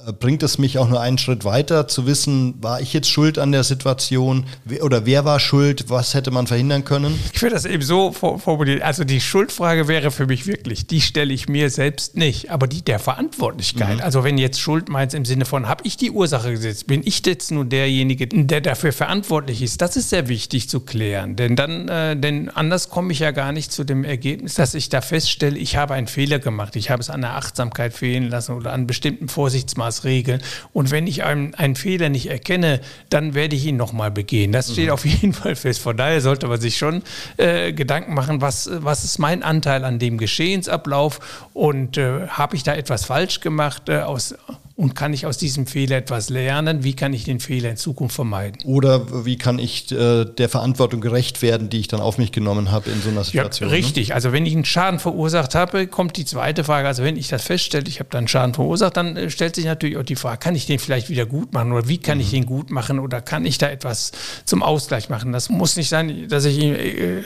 äh, 0.07 0.13
bringt 0.13 0.45
es 0.45 0.57
mich 0.57 0.79
auch 0.79 0.89
nur 0.89 1.01
einen 1.01 1.19
Schritt 1.19 1.45
weiter 1.45 1.89
zu 1.89 2.07
wissen, 2.07 2.55
war 2.63 2.81
ich 2.81 2.93
jetzt 2.93 3.11
schuld 3.11 3.37
an 3.37 3.51
der 3.51 3.65
Situation 3.65 4.47
oder 4.81 5.07
wer 5.07 5.25
war 5.25 5.41
schuld, 5.41 5.91
was 5.91 6.15
hätte 6.15 6.31
man 6.31 6.47
verhindern 6.47 6.85
können? 6.85 7.19
Ich 7.33 7.43
würde 7.43 7.57
das 7.57 7.65
eben 7.65 7.83
so 7.83 8.13
formulieren. 8.13 8.81
Also 8.83 9.03
die 9.03 9.21
Schuldfrage 9.21 9.89
wäre 9.89 10.13
für 10.13 10.29
mich 10.29 10.47
wirklich, 10.47 10.87
die 10.87 11.01
stelle 11.01 11.35
ich 11.35 11.49
mir 11.49 11.69
selbst 11.69 12.17
nicht, 12.17 12.53
aber 12.53 12.69
die 12.69 12.83
der 12.83 13.01
Verantwortlichkeit. 13.01 13.97
Mhm. 13.97 14.03
Also 14.03 14.23
wenn 14.23 14.39
jetzt 14.39 14.61
Schuld 14.61 14.89
meint 14.89 15.15
im 15.15 15.25
Sinne 15.25 15.47
von, 15.47 15.67
habe 15.67 15.83
ich 15.85 15.97
die 15.97 16.13
Ursache 16.13 16.53
gesetzt, 16.53 16.87
bin 16.87 17.03
ich 17.05 17.27
jetzt 17.27 17.51
nun 17.51 17.69
derjenige, 17.69 18.29
der 18.29 18.61
dafür 18.61 18.93
verantwortlich 18.93 19.61
ist, 19.63 19.81
das 19.83 19.97
ist 19.97 20.11
sehr 20.11 20.29
wichtig 20.29 20.69
zu 20.69 20.79
klären. 20.79 21.35
Denn 21.35 21.57
dann, 21.57 21.89
äh, 21.89 22.17
denn 22.17 22.51
anders 22.51 22.89
komme 22.89 23.13
ich 23.13 23.19
ja 23.19 23.33
gar 23.33 23.51
nicht 23.51 23.73
zu 23.73 23.83
dem 23.83 24.05
Ergebnis, 24.05 24.55
dass 24.55 24.75
ich 24.75 24.89
da 24.89 25.01
feststelle, 25.01 25.59
ich 25.59 25.72
habe 25.77 25.95
einen 25.95 26.07
Fehler 26.07 26.39
gemacht, 26.39 26.77
ich 26.77 26.91
habe 26.91 27.01
es 27.01 27.11
an 27.11 27.21
der 27.21 27.35
Achtsamkeit 27.35 27.93
fehlen 27.93 28.29
lassen 28.29 28.53
oder 28.53 28.73
an 28.73 28.87
bestimmten 28.87 29.29
Vorsichtsmaßregeln. 29.29 30.43
Und 30.73 30.91
wenn 30.91 31.07
ich 31.07 31.25
einen, 31.25 31.55
einen 31.55 31.77
Fehler 31.77 32.09
nicht 32.09 32.31
erkenne, 32.31 32.81
dann 33.11 33.35
werde 33.35 33.57
ich 33.57 33.67
ihn 33.67 33.77
nochmal 33.77 34.11
begehen. 34.11 34.53
Das 34.53 34.73
steht 34.73 34.87
mhm. 34.87 34.93
auf 34.93 35.05
jeden 35.07 35.33
Fall 35.33 35.57
fest. 35.57 35.81
Von 35.81 35.97
daher 35.97 36.21
sollte 36.21 36.49
man 36.49 36.61
sich 36.61 36.77
schon 36.77 37.03
äh, 37.37 37.73
Gedanken 37.73 38.15
machen, 38.15 38.41
was, 38.41 38.71
was 38.73 39.05
ist 39.05 39.19
mein 39.19 39.43
Anteil 39.43 39.85
an 39.85 39.99
dem 39.99 40.19
Geschehensablauf 40.19 41.49
und 41.53 41.97
äh, 41.97 42.29
habe 42.29 42.57
ich 42.57 42.63
da 42.63 42.75
etwas 42.75 43.05
falsch 43.05 43.41
gemacht 43.41 43.89
äh, 43.89 44.01
aus 44.01 44.35
und 44.83 44.97
kann 44.97 45.13
ich 45.13 45.27
aus 45.27 45.39
diesem 45.39 45.69
Fehler 45.69 45.99
etwas 45.99 46.29
lernen? 46.29 46.83
Wie 46.83 46.95
kann 46.95 47.13
ich 47.13 47.23
den 47.23 47.39
Fehler 47.39 47.71
in 47.71 47.77
Zukunft 47.77 48.17
vermeiden? 48.17 48.63
Oder 48.65 49.25
wie 49.25 49.39
kann 49.39 49.61
ich 49.61 49.93
äh, 49.93 50.25
der 50.25 50.49
Verantwortung 50.49 51.01
gerecht 51.01 51.41
werden, 51.41 51.69
die 51.69 51.79
ich 51.79 51.87
dann 51.87 52.01
auf 52.01 52.19
mich 52.19 52.33
genommen 52.33 52.73
habe 52.73 52.91
in 52.91 53.01
so 53.01 53.11
einer 53.11 53.23
Situation? 53.23 53.69
Ja, 53.69 53.77
richtig. 53.77 54.09
Ne? 54.09 54.17
Also 54.17 54.33
wenn 54.33 54.45
ich 54.45 54.55
einen 54.55 54.65
Schaden 54.65 54.99
verursacht 54.99 55.55
habe, 55.55 55.87
kommt 55.87 56.17
die 56.17 56.25
zweite 56.25 56.65
Frage. 56.65 56.89
Also 56.89 57.05
wenn 57.05 57.17
ich 57.17 57.29
das 57.29 57.45
feststelle, 57.45 57.85
ich 57.87 58.01
habe 58.01 58.11
dann 58.11 58.23
einen 58.23 58.29
Schaden 58.29 58.55
verursacht, 58.55 58.97
dann 58.97 59.17
äh, 59.17 59.31
stellt 59.31 59.55
sich 59.55 59.67
natürlich 59.67 59.99
auch 59.99 60.03
die 60.03 60.17
Frage, 60.17 60.39
kann 60.39 60.57
ich 60.57 60.67
den 60.67 60.81
vielleicht 60.81 61.09
wieder 61.09 61.27
gut 61.27 61.53
machen 61.53 61.71
oder 61.71 61.87
wie 61.87 61.99
kann 61.99 62.19
mhm. 62.19 62.25
ich 62.25 62.31
den 62.31 62.45
gut 62.45 62.73
machen 62.73 62.99
oder 62.99 63.21
kann 63.21 63.47
ich 63.47 63.59
da 63.59 63.69
etwas 63.69 64.11
zum 64.47 64.65
Ausgleich 64.65 65.09
machen? 65.09 65.31
Das 65.31 65.49
muss 65.49 65.77
nicht 65.77 65.91
sein, 65.91 66.27
dass 66.29 66.45
ich 66.45 66.61
äh, 66.61 67.23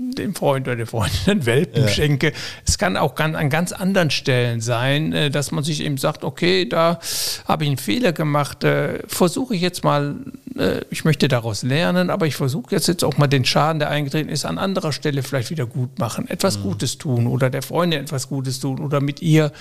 dem 0.00 0.34
Freund 0.34 0.66
oder 0.66 0.76
der 0.76 0.86
Freundin 0.86 1.18
einen 1.26 1.46
Welpen 1.46 1.82
ja. 1.82 1.88
schenke. 1.88 2.32
Es 2.66 2.78
kann 2.78 2.96
auch 2.96 3.14
ganz, 3.14 3.36
an 3.36 3.50
ganz 3.50 3.72
anderen 3.72 4.10
Stellen 4.10 4.60
sein, 4.60 5.12
äh, 5.12 5.30
dass 5.30 5.50
man 5.50 5.64
sich 5.64 5.82
eben 5.82 5.96
sagt, 5.96 6.24
okay, 6.24 6.68
da 6.68 6.98
habe 7.46 7.64
ich 7.64 7.70
einen 7.70 7.78
Fehler 7.78 8.12
gemacht, 8.12 8.64
äh, 8.64 9.00
versuche 9.06 9.54
ich 9.54 9.60
jetzt 9.60 9.84
mal, 9.84 10.16
äh, 10.56 10.80
ich 10.90 11.04
möchte 11.04 11.28
daraus 11.28 11.62
lernen, 11.62 12.10
aber 12.10 12.26
ich 12.26 12.36
versuche 12.36 12.74
jetzt, 12.74 12.88
jetzt 12.88 13.04
auch 13.04 13.18
mal 13.18 13.26
den 13.26 13.44
Schaden, 13.44 13.78
der 13.78 13.90
eingetreten 13.90 14.28
ist, 14.28 14.44
an 14.44 14.58
anderer 14.58 14.92
Stelle 14.92 15.22
vielleicht 15.22 15.50
wieder 15.50 15.66
gut 15.66 15.98
machen, 15.98 16.28
etwas 16.28 16.58
mhm. 16.58 16.62
Gutes 16.62 16.98
tun 16.98 17.26
oder 17.26 17.50
der 17.50 17.62
Freundin 17.62 18.00
etwas 18.00 18.28
Gutes 18.28 18.60
tun 18.60 18.80
oder 18.80 19.00
mit 19.00 19.22
ihr 19.22 19.52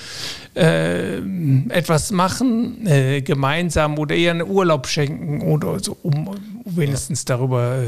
äh, 0.56 1.18
etwas 1.70 2.12
machen, 2.12 2.88
gemeinsam 3.24 3.98
oder 3.98 4.16
ihr 4.16 4.32
einen 4.32 4.48
Urlaub 4.48 4.88
schenken 4.88 5.42
oder 5.42 5.80
so, 5.80 5.98
um 6.02 6.36
wenigstens 6.66 7.26
ja. 7.28 7.36
darüber 7.36 7.84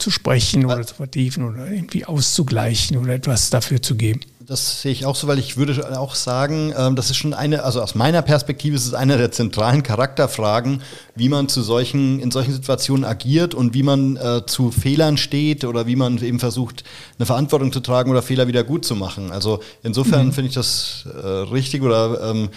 zu 0.00 0.10
sprechen 0.10 0.64
oder 0.64 0.86
zu 0.86 0.94
vertiefen 0.94 1.44
oder 1.44 1.70
irgendwie 1.70 2.04
auszugleichen 2.04 2.96
oder 2.96 3.14
etwas 3.14 3.50
dafür 3.50 3.82
zu 3.82 3.94
geben. 3.94 4.20
Das 4.50 4.82
sehe 4.82 4.90
ich 4.90 5.06
auch 5.06 5.14
so, 5.14 5.28
weil 5.28 5.38
ich 5.38 5.56
würde 5.56 5.96
auch 5.96 6.16
sagen, 6.16 6.74
ähm, 6.76 6.96
das 6.96 7.08
ist 7.08 7.18
schon 7.18 7.34
eine, 7.34 7.62
also 7.62 7.80
aus 7.80 7.94
meiner 7.94 8.20
Perspektive 8.20 8.74
ist 8.74 8.84
es 8.84 8.94
eine 8.94 9.16
der 9.16 9.30
zentralen 9.30 9.84
Charakterfragen, 9.84 10.82
wie 11.14 11.28
man 11.28 11.48
zu 11.48 11.62
solchen, 11.62 12.18
in 12.18 12.32
solchen 12.32 12.52
Situationen 12.52 13.04
agiert 13.04 13.54
und 13.54 13.74
wie 13.74 13.84
man 13.84 14.16
äh, 14.16 14.44
zu 14.46 14.72
Fehlern 14.72 15.18
steht 15.18 15.64
oder 15.64 15.86
wie 15.86 15.94
man 15.94 16.18
eben 16.18 16.40
versucht, 16.40 16.82
eine 17.16 17.26
Verantwortung 17.26 17.70
zu 17.70 17.78
tragen 17.78 18.10
oder 18.10 18.22
Fehler 18.22 18.48
wieder 18.48 18.64
gut 18.64 18.84
zu 18.84 18.96
machen. 18.96 19.30
Also 19.30 19.60
insofern 19.84 20.26
mhm. 20.26 20.32
finde 20.32 20.48
ich 20.48 20.54
das 20.54 21.04
äh, 21.22 21.26
richtig 21.26 21.82
oder 21.82 22.30
ähm, 22.30 22.48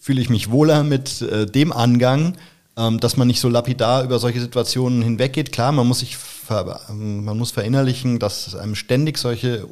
fühle 0.00 0.22
ich 0.22 0.30
mich 0.30 0.50
wohler 0.50 0.84
mit 0.84 1.20
äh, 1.20 1.44
dem 1.44 1.70
Angang, 1.70 2.34
dass 2.74 3.16
man 3.18 3.26
nicht 3.26 3.40
so 3.40 3.48
lapidar 3.48 4.02
über 4.02 4.18
solche 4.18 4.40
Situationen 4.40 5.02
hinweggeht. 5.02 5.52
Klar, 5.52 5.72
man 5.72 5.86
muss 5.86 5.98
sich 5.98 6.16
ver 6.16 6.80
ähm, 6.88 7.24
man 7.24 7.36
muss 7.38 7.50
verinnerlichen, 7.50 8.18
dass 8.18 8.54
einem 8.54 8.74
ständig 8.74 9.18
solche 9.18 9.68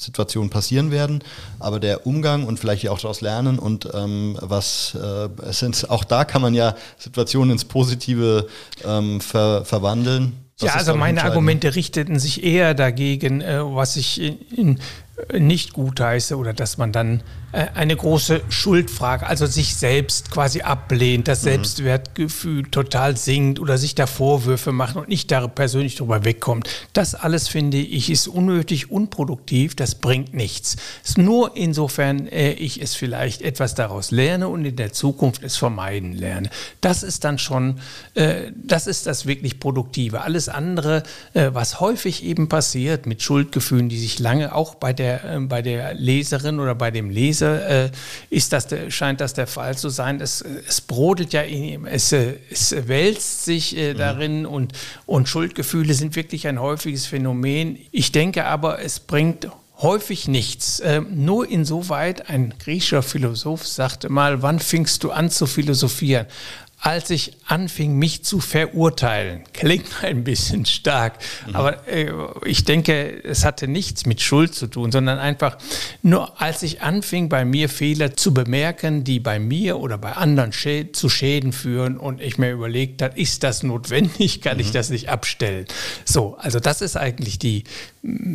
Situationen 0.00 0.50
passieren 0.50 0.90
werden, 0.90 1.22
aber 1.58 1.78
der 1.78 2.06
Umgang 2.06 2.46
und 2.46 2.58
vielleicht 2.58 2.88
auch 2.88 2.98
daraus 2.98 3.20
lernen 3.20 3.58
und 3.58 3.88
ähm, 3.92 4.36
was 4.40 4.96
äh, 5.00 5.28
es 5.46 5.58
sind, 5.58 5.90
auch 5.90 6.04
da 6.04 6.24
kann 6.24 6.40
man 6.42 6.54
ja 6.54 6.74
Situationen 6.96 7.52
ins 7.52 7.66
Positive 7.66 8.46
ähm, 8.84 9.20
ver 9.20 9.64
verwandeln. 9.64 10.32
Das 10.58 10.68
ja, 10.68 10.74
also 10.74 10.94
meine 10.94 11.24
Argumente 11.24 11.74
richteten 11.74 12.18
sich 12.18 12.42
eher 12.42 12.74
dagegen, 12.74 13.40
äh, 13.40 13.60
was 13.62 13.96
ich 13.96 14.20
in, 14.20 14.38
in 14.56 14.78
nicht 15.38 15.72
gut 15.72 16.00
heiße 16.00 16.36
oder 16.36 16.52
dass 16.52 16.78
man 16.78 16.92
dann 16.92 17.22
äh, 17.52 17.66
eine 17.74 17.96
große 17.96 18.42
Schuldfrage, 18.48 19.26
also 19.26 19.46
sich 19.46 19.74
selbst 19.74 20.30
quasi 20.30 20.60
ablehnt, 20.60 21.26
das 21.26 21.42
mhm. 21.42 21.48
Selbstwertgefühl 21.48 22.62
total 22.70 23.16
sinkt 23.16 23.58
oder 23.58 23.76
sich 23.76 23.96
da 23.96 24.06
Vorwürfe 24.06 24.70
macht 24.70 24.94
und 24.94 25.08
nicht 25.08 25.32
da 25.32 25.48
persönlich 25.48 25.96
drüber 25.96 26.24
wegkommt. 26.24 26.68
Das 26.92 27.16
alles 27.16 27.48
finde 27.48 27.78
ich 27.78 28.08
ist 28.10 28.28
unnötig, 28.28 28.90
unproduktiv, 28.90 29.74
das 29.74 29.96
bringt 29.96 30.32
nichts. 30.32 30.76
Nur 31.16 31.56
insofern 31.56 32.28
äh, 32.28 32.52
ich 32.52 32.80
es 32.80 32.94
vielleicht 32.94 33.42
etwas 33.42 33.74
daraus 33.74 34.12
lerne 34.12 34.46
und 34.48 34.64
in 34.64 34.76
der 34.76 34.92
Zukunft 34.92 35.42
es 35.42 35.56
vermeiden 35.56 36.12
lerne. 36.12 36.50
Das 36.80 37.02
ist 37.02 37.24
dann 37.24 37.38
schon, 37.38 37.80
äh, 38.14 38.52
das 38.54 38.86
ist 38.86 39.06
das 39.06 39.26
wirklich 39.26 39.58
Produktive. 39.58 40.20
Alles 40.20 40.48
andere, 40.48 41.02
äh, 41.34 41.50
was 41.52 41.80
häufig 41.80 42.24
eben 42.24 42.48
passiert 42.48 43.06
mit 43.06 43.22
Schuldgefühlen, 43.22 43.88
die 43.88 43.98
sich 43.98 44.20
lange 44.20 44.54
auch 44.54 44.76
bei 44.76 44.92
der, 44.92 45.19
äh, 45.24 45.40
bei 45.40 45.62
der 45.62 45.94
Leserin 45.94 46.60
oder 46.60 46.74
bei 46.74 46.90
dem 46.90 47.10
Leser 47.10 47.84
äh, 47.86 47.90
ist 48.30 48.52
das, 48.52 48.68
scheint 48.88 49.20
das 49.20 49.34
der 49.34 49.46
Fall 49.46 49.76
zu 49.76 49.88
sein. 49.88 50.20
Es, 50.20 50.42
es 50.42 50.80
brodelt 50.80 51.32
ja 51.32 51.42
in 51.42 51.64
ihm, 51.64 51.86
es, 51.86 52.12
äh, 52.12 52.34
es 52.50 52.74
wälzt 52.88 53.44
sich 53.44 53.76
äh, 53.76 53.94
mhm. 53.94 53.98
darin 53.98 54.46
und, 54.46 54.72
und 55.06 55.28
Schuldgefühle 55.28 55.94
sind 55.94 56.16
wirklich 56.16 56.46
ein 56.46 56.60
häufiges 56.60 57.06
Phänomen. 57.06 57.78
Ich 57.90 58.12
denke 58.12 58.44
aber, 58.44 58.80
es 58.80 59.00
bringt 59.00 59.48
häufig 59.82 60.28
nichts. 60.28 60.82
Ähm, 60.84 61.06
nur 61.24 61.48
insoweit, 61.48 62.28
ein 62.28 62.54
griechischer 62.58 63.02
Philosoph 63.02 63.66
sagte 63.66 64.08
mal, 64.08 64.42
wann 64.42 64.58
fingst 64.58 65.04
du 65.04 65.10
an 65.10 65.30
zu 65.30 65.46
philosophieren? 65.46 66.26
Als 66.80 67.10
ich 67.10 67.32
anfing, 67.46 67.96
mich 67.96 68.24
zu 68.24 68.40
verurteilen. 68.40 69.44
Klingt 69.52 69.86
ein 70.02 70.24
bisschen 70.24 70.64
stark, 70.64 71.18
mhm. 71.46 71.56
aber 71.56 71.88
äh, 71.88 72.10
ich 72.44 72.64
denke, 72.64 73.22
es 73.22 73.44
hatte 73.44 73.68
nichts 73.68 74.06
mit 74.06 74.22
Schuld 74.22 74.54
zu 74.54 74.66
tun, 74.66 74.90
sondern 74.90 75.18
einfach 75.18 75.58
nur 76.02 76.40
als 76.40 76.62
ich 76.62 76.80
anfing, 76.80 77.28
bei 77.28 77.44
mir 77.44 77.68
Fehler 77.68 78.16
zu 78.16 78.32
bemerken, 78.32 79.04
die 79.04 79.20
bei 79.20 79.38
mir 79.38 79.78
oder 79.78 79.98
bei 79.98 80.12
anderen 80.12 80.52
Schä 80.52 80.90
zu 80.92 81.08
Schäden 81.10 81.52
führen 81.52 81.98
und 81.98 82.20
ich 82.20 82.38
mir 82.38 82.50
überlegt 82.50 83.02
habe, 83.02 83.18
ist 83.20 83.42
das 83.42 83.62
notwendig, 83.62 84.40
kann 84.40 84.56
mhm. 84.56 84.62
ich 84.62 84.72
das 84.72 84.88
nicht 84.88 85.10
abstellen? 85.10 85.66
So, 86.04 86.36
also 86.38 86.60
das 86.60 86.80
ist 86.80 86.96
eigentlich 86.96 87.38
die 87.38 87.64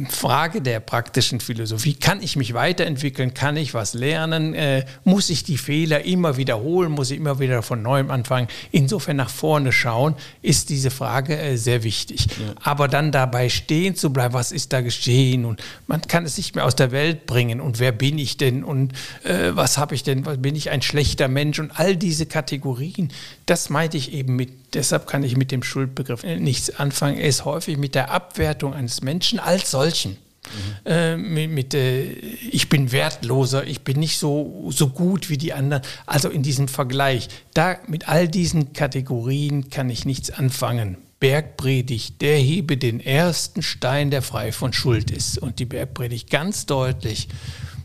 Frage 0.09 0.61
der 0.61 0.79
praktischen 0.79 1.39
Philosophie. 1.39 1.95
Kann 1.95 2.21
ich 2.21 2.35
mich 2.35 2.53
weiterentwickeln? 2.53 3.33
Kann 3.33 3.57
ich 3.57 3.73
was 3.73 3.95
lernen? 3.95 4.53
Äh, 4.53 4.85
muss 5.03 5.31
ich 5.31 5.43
die 5.43 5.57
Fehler 5.57 6.05
immer 6.05 6.37
wiederholen? 6.37 6.91
Muss 6.91 7.09
ich 7.09 7.17
immer 7.17 7.39
wieder 7.39 7.63
von 7.63 7.81
neuem 7.81 8.11
anfangen? 8.11 8.47
Insofern 8.71 9.17
nach 9.17 9.31
vorne 9.31 9.71
schauen, 9.71 10.13
ist 10.43 10.69
diese 10.69 10.91
Frage 10.91 11.35
äh, 11.39 11.57
sehr 11.57 11.83
wichtig. 11.83 12.27
Ja. 12.27 12.53
Aber 12.61 12.87
dann 12.87 13.11
dabei 13.11 13.49
stehen 13.49 13.95
zu 13.95 14.13
bleiben, 14.13 14.35
was 14.35 14.51
ist 14.51 14.71
da 14.71 14.81
geschehen? 14.81 15.45
Und 15.45 15.63
man 15.87 16.01
kann 16.01 16.25
es 16.25 16.37
nicht 16.37 16.53
mehr 16.53 16.65
aus 16.65 16.75
der 16.75 16.91
Welt 16.91 17.25
bringen. 17.25 17.59
Und 17.59 17.79
wer 17.79 17.91
bin 17.91 18.19
ich 18.19 18.37
denn? 18.37 18.63
Und 18.63 18.93
äh, 19.23 19.51
was 19.53 19.79
habe 19.79 19.95
ich 19.95 20.03
denn? 20.03 20.21
Bin 20.21 20.55
ich 20.55 20.69
ein 20.69 20.83
schlechter 20.83 21.27
Mensch? 21.27 21.57
Und 21.57 21.71
all 21.79 21.95
diese 21.95 22.27
Kategorien, 22.27 23.11
das 23.47 23.71
meinte 23.71 23.97
ich 23.97 24.13
eben 24.13 24.35
mit, 24.35 24.51
deshalb 24.75 25.07
kann 25.07 25.23
ich 25.23 25.35
mit 25.37 25.51
dem 25.51 25.63
Schuldbegriff 25.63 26.23
nichts 26.23 26.75
anfangen. 26.75 27.17
Er 27.17 27.27
ist 27.27 27.45
häufig 27.45 27.77
mit 27.77 27.95
der 27.95 28.11
Abwertung 28.11 28.73
eines 28.73 29.01
Menschen 29.01 29.39
als 29.39 29.71
solchen. 29.71 30.17
Mhm. 30.45 30.91
Äh, 30.91 31.17
mit, 31.17 31.51
mit 31.51 31.73
äh, 31.73 32.03
ich 32.03 32.69
bin 32.69 32.91
wertloser, 32.91 33.65
ich 33.65 33.81
bin 33.81 33.99
nicht 33.99 34.19
so, 34.19 34.69
so 34.71 34.89
gut 34.89 35.29
wie 35.29 35.37
die 35.37 35.53
anderen. 35.53 35.81
Also 36.05 36.29
in 36.29 36.43
diesem 36.43 36.67
Vergleich, 36.67 37.29
da 37.53 37.77
mit 37.87 38.07
all 38.07 38.27
diesen 38.27 38.73
Kategorien 38.73 39.69
kann 39.69 39.89
ich 39.89 40.05
nichts 40.05 40.29
anfangen. 40.29 40.97
Bergpredigt, 41.19 42.21
der 42.21 42.37
hebe 42.37 42.77
den 42.77 42.99
ersten 42.99 43.63
Stein, 43.63 44.11
der 44.11 44.21
frei 44.21 44.51
von 44.51 44.73
Schuld 44.73 45.09
ist. 45.09 45.37
Und 45.39 45.59
die 45.59 45.65
Bergpredigt 45.65 46.29
ganz 46.29 46.65
deutlich 46.65 47.29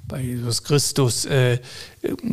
bei 0.08 0.20
Jesus 0.20 0.64
Christus 0.64 1.24
äh, 1.24 1.60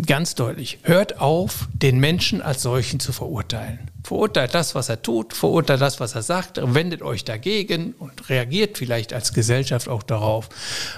ganz 0.06 0.36
deutlich. 0.36 0.80
Hört 0.82 1.20
auf, 1.20 1.70
den 1.74 2.00
Menschen 2.00 2.42
als 2.42 2.64
solchen 2.64 3.00
zu 3.00 3.14
verurteilen. 3.14 3.92
Verurteilt 4.08 4.54
das, 4.54 4.74
was 4.74 4.88
er 4.88 5.02
tut, 5.02 5.34
verurteilt 5.34 5.82
das, 5.82 6.00
was 6.00 6.16
er 6.16 6.22
sagt, 6.22 6.62
wendet 6.64 7.02
euch 7.02 7.26
dagegen 7.26 7.94
und 8.00 8.30
reagiert 8.30 8.78
vielleicht 8.78 9.12
als 9.12 9.34
Gesellschaft 9.34 9.90
auch 9.90 10.02
darauf. 10.02 10.48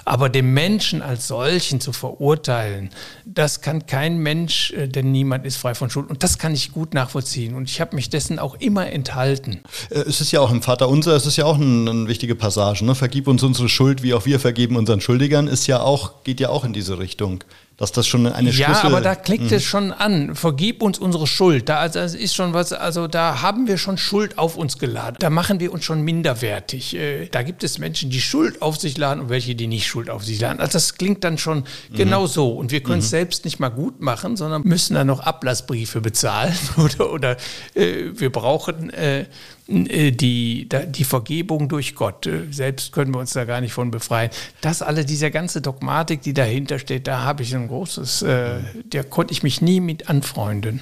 Aber 0.05 0.29
den 0.29 0.53
Menschen 0.53 1.01
als 1.01 1.27
solchen 1.27 1.81
zu 1.81 1.91
verurteilen, 1.91 2.91
das 3.25 3.61
kann 3.61 3.87
kein 3.87 4.19
Mensch, 4.19 4.73
äh, 4.73 4.87
denn 4.87 5.11
niemand 5.11 5.47
ist 5.47 5.55
frei 5.55 5.73
von 5.73 5.89
Schuld. 5.89 6.07
Und 6.11 6.21
das 6.21 6.37
kann 6.37 6.53
ich 6.53 6.71
gut 6.71 6.93
nachvollziehen. 6.93 7.55
Und 7.55 7.67
ich 7.67 7.81
habe 7.81 7.95
mich 7.95 8.11
dessen 8.11 8.37
auch 8.37 8.53
immer 8.59 8.91
enthalten. 8.91 9.63
Äh, 9.89 10.01
es 10.01 10.21
ist 10.21 10.31
ja 10.31 10.41
auch 10.41 10.51
im 10.51 10.61
Vater 10.61 10.87
Unser, 10.87 11.15
es 11.15 11.25
ist 11.25 11.35
ja 11.35 11.45
auch 11.45 11.55
eine, 11.55 11.89
eine 11.89 12.07
wichtige 12.07 12.35
Passage. 12.35 12.85
Ne? 12.85 12.93
Vergib 12.93 13.27
uns 13.27 13.41
unsere 13.41 13.69
Schuld, 13.69 14.03
wie 14.03 14.13
auch 14.13 14.27
wir 14.27 14.39
vergeben 14.39 14.75
unseren 14.75 15.01
Schuldigern, 15.01 15.47
ist 15.47 15.65
ja 15.65 15.81
auch, 15.81 16.23
geht 16.23 16.39
ja 16.39 16.49
auch 16.49 16.63
in 16.63 16.73
diese 16.73 16.99
Richtung 16.99 17.43
dass 17.79 17.93
das 17.93 18.05
schon 18.07 18.27
eine 18.27 18.51
Schlüssel... 18.51 18.71
Ja, 18.71 18.83
aber 18.83 18.99
da 18.99 19.15
klickt 19.15 19.51
mhm. 19.51 19.53
es 19.53 19.63
schon 19.63 19.93
an. 19.93 20.35
Vergib 20.35 20.83
uns 20.83 20.99
unsere 20.99 21.27
Schuld. 21.27 21.69
Da 21.69 21.77
also, 21.77 21.99
ist 21.99 22.35
schon 22.35 22.53
was, 22.53 22.73
also 22.73 23.07
da 23.07 23.41
haben 23.41 23.67
wir 23.67 23.77
schon 23.77 23.97
Schuld 23.97 24.37
auf 24.37 24.57
uns 24.57 24.79
geladen. 24.79 25.15
Da 25.19 25.29
machen 25.29 25.61
wir 25.61 25.71
uns 25.71 25.85
schon 25.85 26.01
minderwertig. 26.01 26.93
Äh, 26.93 27.27
da 27.27 27.41
gibt 27.41 27.63
es 27.63 27.79
Menschen, 27.79 28.09
die 28.09 28.19
Schuld 28.19 28.61
auf 28.61 28.77
sich 28.77 28.97
laden 28.97 29.21
und 29.21 29.29
welche, 29.29 29.55
die 29.55 29.67
nicht 29.67 29.87
Schuld 29.87 30.09
auf 30.09 30.25
sich 30.25 30.41
laden. 30.41 30.59
Also 30.59 30.73
das 30.73 30.95
klingt 30.95 31.23
dann 31.23 31.37
schon 31.37 31.59
mhm. 31.59 31.95
genau 31.95 32.27
so. 32.27 32.49
Und 32.49 32.71
wir 32.71 32.83
können 32.83 32.99
es 32.99 33.05
mhm. 33.05 33.11
selbst 33.11 33.45
nicht 33.45 33.61
mal 33.61 33.69
gut 33.69 34.01
machen, 34.01 34.35
sondern 34.35 34.63
müssen 34.63 34.95
dann 34.95 35.07
noch 35.07 35.21
Ablassbriefe 35.21 36.01
bezahlen 36.01 36.53
oder, 36.77 37.13
oder 37.13 37.37
äh, 37.75 38.11
wir 38.13 38.29
brauchen... 38.29 38.89
Äh, 38.89 39.25
die, 39.69 40.67
die 40.67 41.03
Vergebung 41.03 41.69
durch 41.69 41.95
Gott. 41.95 42.25
Äh, 42.25 42.51
selbst 42.51 42.91
können 42.91 43.13
wir 43.13 43.19
uns 43.19 43.33
da 43.33 43.45
gar 43.45 43.61
nicht 43.61 43.73
von 43.73 43.91
befreien. 43.91 44.31
Das 44.61 44.81
alle, 44.81 45.05
diese 45.05 45.31
ganze 45.31 45.61
Dogmatik, 45.61 46.21
die 46.21 46.33
dahinter 46.33 46.79
steht, 46.79 47.07
da 47.07 47.21
habe 47.21 47.43
ich 47.43 47.55
ein 47.55 47.67
großes, 47.67 48.23
äh, 48.23 48.59
der 48.83 49.03
konnte 49.03 49.31
ich 49.31 49.43
mich 49.43 49.61
nie 49.61 49.79
mit 49.79 50.09
anfreunden. 50.09 50.81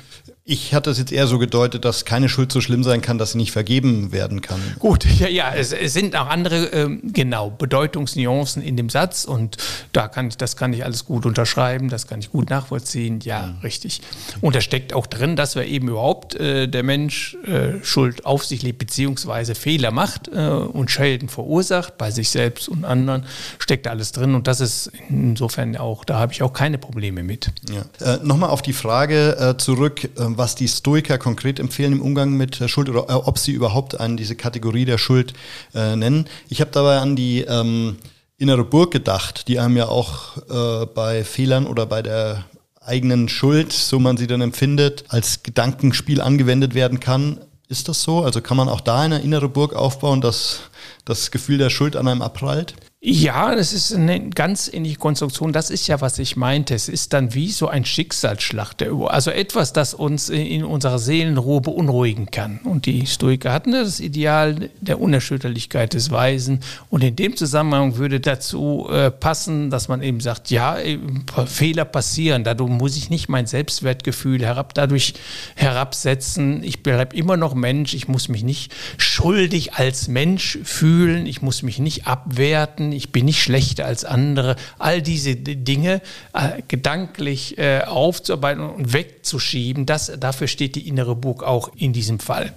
Ich 0.50 0.74
hatte 0.74 0.90
es 0.90 0.98
jetzt 0.98 1.12
eher 1.12 1.28
so 1.28 1.40
gedeutet, 1.40 1.84
dass 1.84 2.06
keine 2.06 2.30
Schuld 2.30 2.54
so 2.54 2.62
schlimm 2.62 2.82
sein 2.82 3.02
kann, 3.02 3.18
dass 3.18 3.34
sie 3.34 3.38
nicht 3.38 3.52
vergeben 3.52 4.14
werden 4.14 4.40
kann. 4.40 4.62
Gut, 4.80 5.06
ja, 5.20 5.28
ja, 5.28 5.54
es, 5.54 5.74
es 5.74 5.92
sind 5.92 6.16
auch 6.16 6.28
andere, 6.28 6.68
ähm, 6.68 7.02
genau, 7.04 7.50
Bedeutungsnuancen 7.50 8.62
in 8.62 8.78
dem 8.78 8.90
Satz 8.90 9.26
und 9.26 9.58
da 9.92 10.08
kann 10.08 10.30
ich, 10.30 10.38
das 10.38 10.56
kann 10.56 10.72
ich 10.72 10.86
alles 10.86 11.04
gut 11.04 11.26
unterschreiben, 11.26 11.90
das 11.90 12.08
kann 12.08 12.22
ich 12.22 12.32
gut 12.32 12.50
nachvollziehen, 12.50 13.20
ja, 13.26 13.48
mhm. 13.48 13.58
richtig. 13.62 14.00
Und 14.40 14.56
da 14.56 14.62
steckt 14.62 14.94
auch 14.94 15.06
drin, 15.06 15.36
dass 15.36 15.56
wir 15.56 15.66
eben 15.66 15.90
überhaupt 15.90 16.36
äh, 16.36 16.68
der 16.70 16.84
Mensch 16.84 17.36
äh, 17.46 17.84
Schuld 17.84 18.26
auf 18.26 18.46
sich 18.46 18.64
lebt, 18.64 18.80
beziehungsweise 18.80 19.54
Fehler 19.54 19.92
macht 19.92 20.30
äh, 20.30 20.48
und 20.48 20.90
Schäden 20.90 21.28
verursacht, 21.28 21.98
bei 21.98 22.10
sich 22.10 22.30
selbst 22.30 22.70
und 22.70 22.86
anderen, 22.86 23.26
steckt 23.60 23.86
da 23.86 23.90
alles 23.90 24.14
drin 24.14 24.34
und 24.34 24.48
das 24.48 24.62
ist 24.62 24.94
insofern 25.10 25.76
auch, 25.76 26.06
da 26.06 26.20
habe 26.20 26.32
ich 26.32 26.42
auch 26.42 26.54
keine 26.54 26.78
Probleme 26.78 27.22
mit. 27.22 27.52
Ja. 27.70 28.14
Äh, 28.14 28.20
Nochmal 28.24 28.50
auf 28.50 28.62
die 28.62 28.72
Frage 28.72 29.36
äh, 29.38 29.58
zurück, 29.58 30.10
ähm, 30.18 30.37
was 30.38 30.56
die 30.56 30.68
Stoiker 30.68 31.18
konkret 31.18 31.60
empfehlen 31.60 31.94
im 31.94 32.02
Umgang 32.02 32.34
mit 32.34 32.58
Schuld 32.70 32.90
oder 32.90 33.10
äh, 33.10 33.14
ob 33.14 33.38
sie 33.38 33.52
überhaupt 33.52 34.00
an 34.00 34.18
diese 34.18 34.36
Kategorie 34.36 34.86
der 34.86 34.98
Schuld 34.98 35.34
äh, 35.74 35.96
nennen. 35.96 36.28
Ich 36.50 36.62
habe 36.62 36.72
dabei 36.72 37.00
an 37.00 37.16
die 37.16 37.42
ähm, 37.42 37.98
innere 38.38 38.64
Burg 38.64 38.92
gedacht, 38.92 39.48
die 39.48 39.60
einem 39.60 39.78
ja 39.78 39.88
auch 39.88 40.38
äh, 40.50 40.86
bei 40.86 41.24
Fehlern 41.24 41.66
oder 41.66 41.86
bei 41.86 42.02
der 42.02 42.46
eigenen 42.82 43.28
Schuld, 43.28 43.74
so 43.74 44.00
man 44.00 44.18
sie 44.18 44.28
dann 44.28 44.42
empfindet, 44.42 45.06
als 45.10 45.44
Gedankenspiel 45.44 46.22
angewendet 46.22 46.74
werden 46.74 47.00
kann. 47.00 47.40
Ist 47.68 47.90
das 47.90 48.02
so? 48.02 48.24
Also 48.24 48.40
kann 48.40 48.56
man 48.56 48.70
auch 48.70 48.80
da 48.80 49.02
eine 49.02 49.20
innere 49.20 49.50
Burg 49.50 49.74
aufbauen, 49.76 50.22
dass 50.22 50.62
das 51.06 51.32
Gefühl 51.32 51.58
der 51.58 51.70
Schuld 51.70 51.96
an 51.96 52.08
einem 52.08 52.22
abprallt? 52.22 52.76
Ja, 53.00 53.56
das 53.56 53.74
ist 53.74 53.94
eine 53.94 54.32
ganz 54.32 54.68
ähnliche 54.74 54.98
Konstruktion. 54.98 55.54
Das 55.54 55.70
ist 55.70 55.86
ja, 55.86 56.02
was 56.02 56.18
ich 56.18 56.36
meinte. 56.36 56.74
Es 56.74 56.90
ist 56.90 57.14
dann 57.14 57.36
wie 57.36 57.52
so 57.52 57.68
ein 57.68 57.86
Schicksalsschlag, 57.86 58.74
der 58.74 58.92
also 58.92 59.30
etwas, 59.30 59.72
das 59.72 59.94
uns 59.94 60.30
in 60.30 60.66
unserer 60.66 60.98
Seelenruhe 60.98 61.62
beunruhigen 61.62 62.32
kann. 62.32 62.60
Und 62.64 62.88
die 62.88 63.06
Stoiker 63.06 63.54
hatten 63.54 63.72
das 63.72 64.00
Ideal 64.00 64.72
der 64.82 65.00
Unerschütterlichkeit 65.00 65.94
des 65.94 66.10
Weisen. 66.10 66.62
Und 66.90 67.04
in 67.04 67.16
dem 67.16 67.38
Zusammenhang 67.38 67.98
würde 67.98 68.20
dazu 68.20 68.88
äh, 68.90 69.12
passen, 69.12 69.70
dass 69.70 69.90
man 69.90 70.02
eben 70.02 70.20
sagt, 70.20 70.50
ja, 70.50 70.80
äh, 70.80 70.98
Fehler 71.46 71.86
passieren. 71.86 72.44
Dadurch 72.44 72.72
muss 72.72 72.98
ich 72.98 73.12
nicht 73.12 73.30
mein 73.30 73.46
Selbstwertgefühl 73.46 74.44
herab, 74.44 74.74
dadurch 74.74 75.14
herabsetzen. 75.56 76.64
Ich 76.64 76.82
bleibe 76.82 77.16
immer 77.16 77.38
noch 77.38 77.54
Mensch. 77.54 77.94
Ich 77.94 78.08
muss 78.08 78.28
mich 78.28 78.44
nicht 78.44 78.74
schuldig 78.98 79.76
als 79.76 80.08
Mensch 80.08 80.58
fühlen. 80.64 80.77
Ich 80.82 81.42
muss 81.42 81.64
mich 81.64 81.80
nicht 81.80 82.08
abwerten 82.08 82.92
ich 82.92 83.12
bin 83.12 83.26
nicht 83.26 83.42
schlechter 83.42 83.86
als 83.86 84.04
andere, 84.06 84.56
all 84.80 85.02
diese 85.02 85.36
Dinge 85.36 86.02
äh, 86.34 86.62
gedanklich 86.68 87.58
äh, 87.58 87.82
aufzuarbeiten 87.82 88.64
und 88.64 88.94
wegzuschieben, 88.94 89.86
das, 89.86 90.12
dafür 90.20 90.48
steht 90.48 90.76
die 90.76 90.88
innere 90.88 91.16
Burg 91.16 91.44
auch 91.44 91.72
in 91.76 91.94
diesem 91.94 92.20
Fall. 92.20 92.54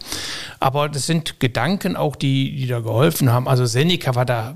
Aber 0.58 0.88
das 0.88 1.06
sind 1.06 1.40
Gedanken 1.40 1.96
auch, 1.96 2.16
die, 2.16 2.56
die 2.56 2.66
da 2.66 2.80
geholfen 2.80 3.30
haben. 3.30 3.48
Also 3.48 3.66
Seneca 3.66 4.14
war 4.14 4.24
da, 4.24 4.54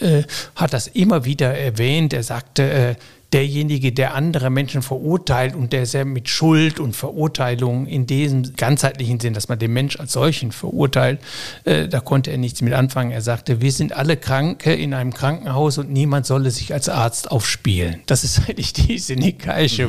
äh, 0.00 0.24
hat 0.56 0.72
das 0.72 0.86
immer 0.88 1.24
wieder 1.24 1.56
erwähnt. 1.56 2.12
Er 2.12 2.22
sagte, 2.22 2.70
äh, 2.70 2.94
derjenige, 3.32 3.92
der 3.92 4.14
andere 4.14 4.50
Menschen 4.50 4.82
verurteilt 4.82 5.54
und 5.54 5.72
der 5.72 5.86
sehr 5.86 6.04
mit 6.04 6.28
Schuld 6.28 6.80
und 6.80 6.96
Verurteilung 6.96 7.86
in 7.86 8.06
diesem 8.06 8.56
ganzheitlichen 8.56 9.20
Sinn, 9.20 9.34
dass 9.34 9.48
man 9.48 9.58
den 9.58 9.72
Mensch 9.72 9.98
als 10.00 10.12
solchen 10.12 10.50
verurteilt, 10.50 11.20
äh, 11.64 11.86
da 11.86 12.00
konnte 12.00 12.32
er 12.32 12.38
nichts 12.38 12.60
mit 12.60 12.72
anfangen. 12.72 13.12
Er 13.12 13.22
sagte, 13.22 13.60
wir 13.60 13.70
sind 13.70 13.92
alle 13.92 14.16
Kranke 14.16 14.74
in 14.74 14.94
einem 14.94 15.14
Krankenhaus 15.14 15.78
und 15.78 15.90
niemand 15.90 16.26
solle 16.26 16.50
sich 16.50 16.72
als 16.72 16.88
Arzt 16.88 17.30
aufspielen. 17.30 18.00
Das 18.06 18.24
ist 18.24 18.40
eigentlich 18.48 18.72
die 18.72 18.98
senekaische 18.98 19.88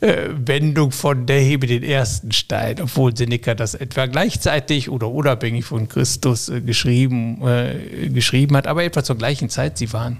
äh, 0.00 0.28
Wendung 0.44 0.92
von 0.92 1.24
der 1.26 1.40
hebe 1.40 1.66
den 1.66 1.82
ersten 1.82 2.32
Stein, 2.32 2.80
obwohl 2.82 3.16
Seneca 3.16 3.54
das 3.54 3.74
etwa 3.74 4.06
gleichzeitig 4.06 4.90
oder 4.90 5.10
unabhängig 5.10 5.64
von 5.64 5.88
Christus 5.88 6.50
äh, 6.50 6.60
geschrieben, 6.60 7.40
äh, 7.46 8.08
geschrieben 8.10 8.56
hat, 8.56 8.66
aber 8.66 8.84
etwa 8.84 9.02
zur 9.02 9.16
gleichen 9.16 9.48
Zeit. 9.48 9.78
Sie 9.78 9.92
waren 9.94 10.18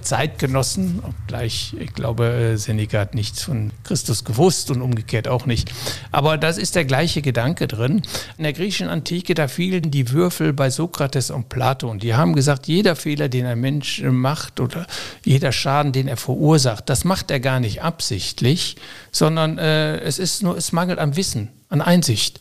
Zeitgenossen, 0.00 1.02
obgleich 1.02 1.74
ich 1.78 1.92
glaube, 1.92 2.26
äh, 2.26 2.56
Seneca 2.56 3.00
hat 3.00 3.14
nichts 3.14 3.42
von 3.42 3.70
Christus 3.84 4.24
gewusst 4.24 4.70
und 4.70 4.80
umgekehrt 4.80 5.28
auch 5.28 5.46
nicht. 5.46 5.70
Aber 6.12 6.38
das 6.38 6.58
ist 6.58 6.74
der 6.74 6.84
gleiche 6.84 7.22
Gedanke 7.22 7.66
drin. 7.66 8.02
In 8.38 8.44
der 8.44 8.52
griechischen 8.52 8.88
Antike, 8.88 9.34
da 9.34 9.48
fielen 9.48 9.90
die 9.90 10.10
Würfel 10.10 10.52
bei 10.52 10.70
Sokrates 10.70 11.30
und 11.30 11.48
Plato 11.48 11.90
und 11.90 12.02
die 12.02 12.14
haben 12.14 12.34
gesagt, 12.34 12.66
jeder 12.66 12.96
Fehler, 12.96 13.28
den 13.28 13.46
ein 13.46 13.60
Mensch 13.60 14.02
macht 14.02 14.60
oder 14.60 14.86
jeder 15.24 15.52
Schaden, 15.52 15.92
den 15.92 16.08
er 16.08 16.16
verursacht, 16.16 16.88
das 16.88 17.04
macht 17.04 17.30
er 17.30 17.40
gar 17.40 17.60
nicht 17.60 17.82
absichtlich, 17.82 18.76
sondern 19.10 19.58
äh, 19.58 19.98
es 19.98 20.18
ist 20.18 20.42
nur, 20.42 20.56
es 20.56 20.72
mangelt 20.72 20.98
an 20.98 21.16
Wissen, 21.16 21.50
an 21.68 21.80
Einsicht 21.80 22.40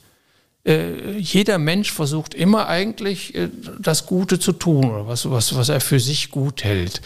äh, 0.65 1.17
jeder 1.19 1.60
Mensch 1.60 1.91
versucht 1.91 2.34
immer 2.34 2.67
eigentlich 2.67 3.36
äh, 3.36 3.49
das 3.80 4.08
Gute 4.08 4.39
zu 4.39 4.51
tun 4.51 4.86
oder 4.86 5.08
was, 5.08 5.30
was, 5.30 5.56
was 5.56 5.69
er 5.69 5.80
für 5.80 5.99
sich 5.99 6.32
gut 6.32 6.63
hält. 6.63 7.01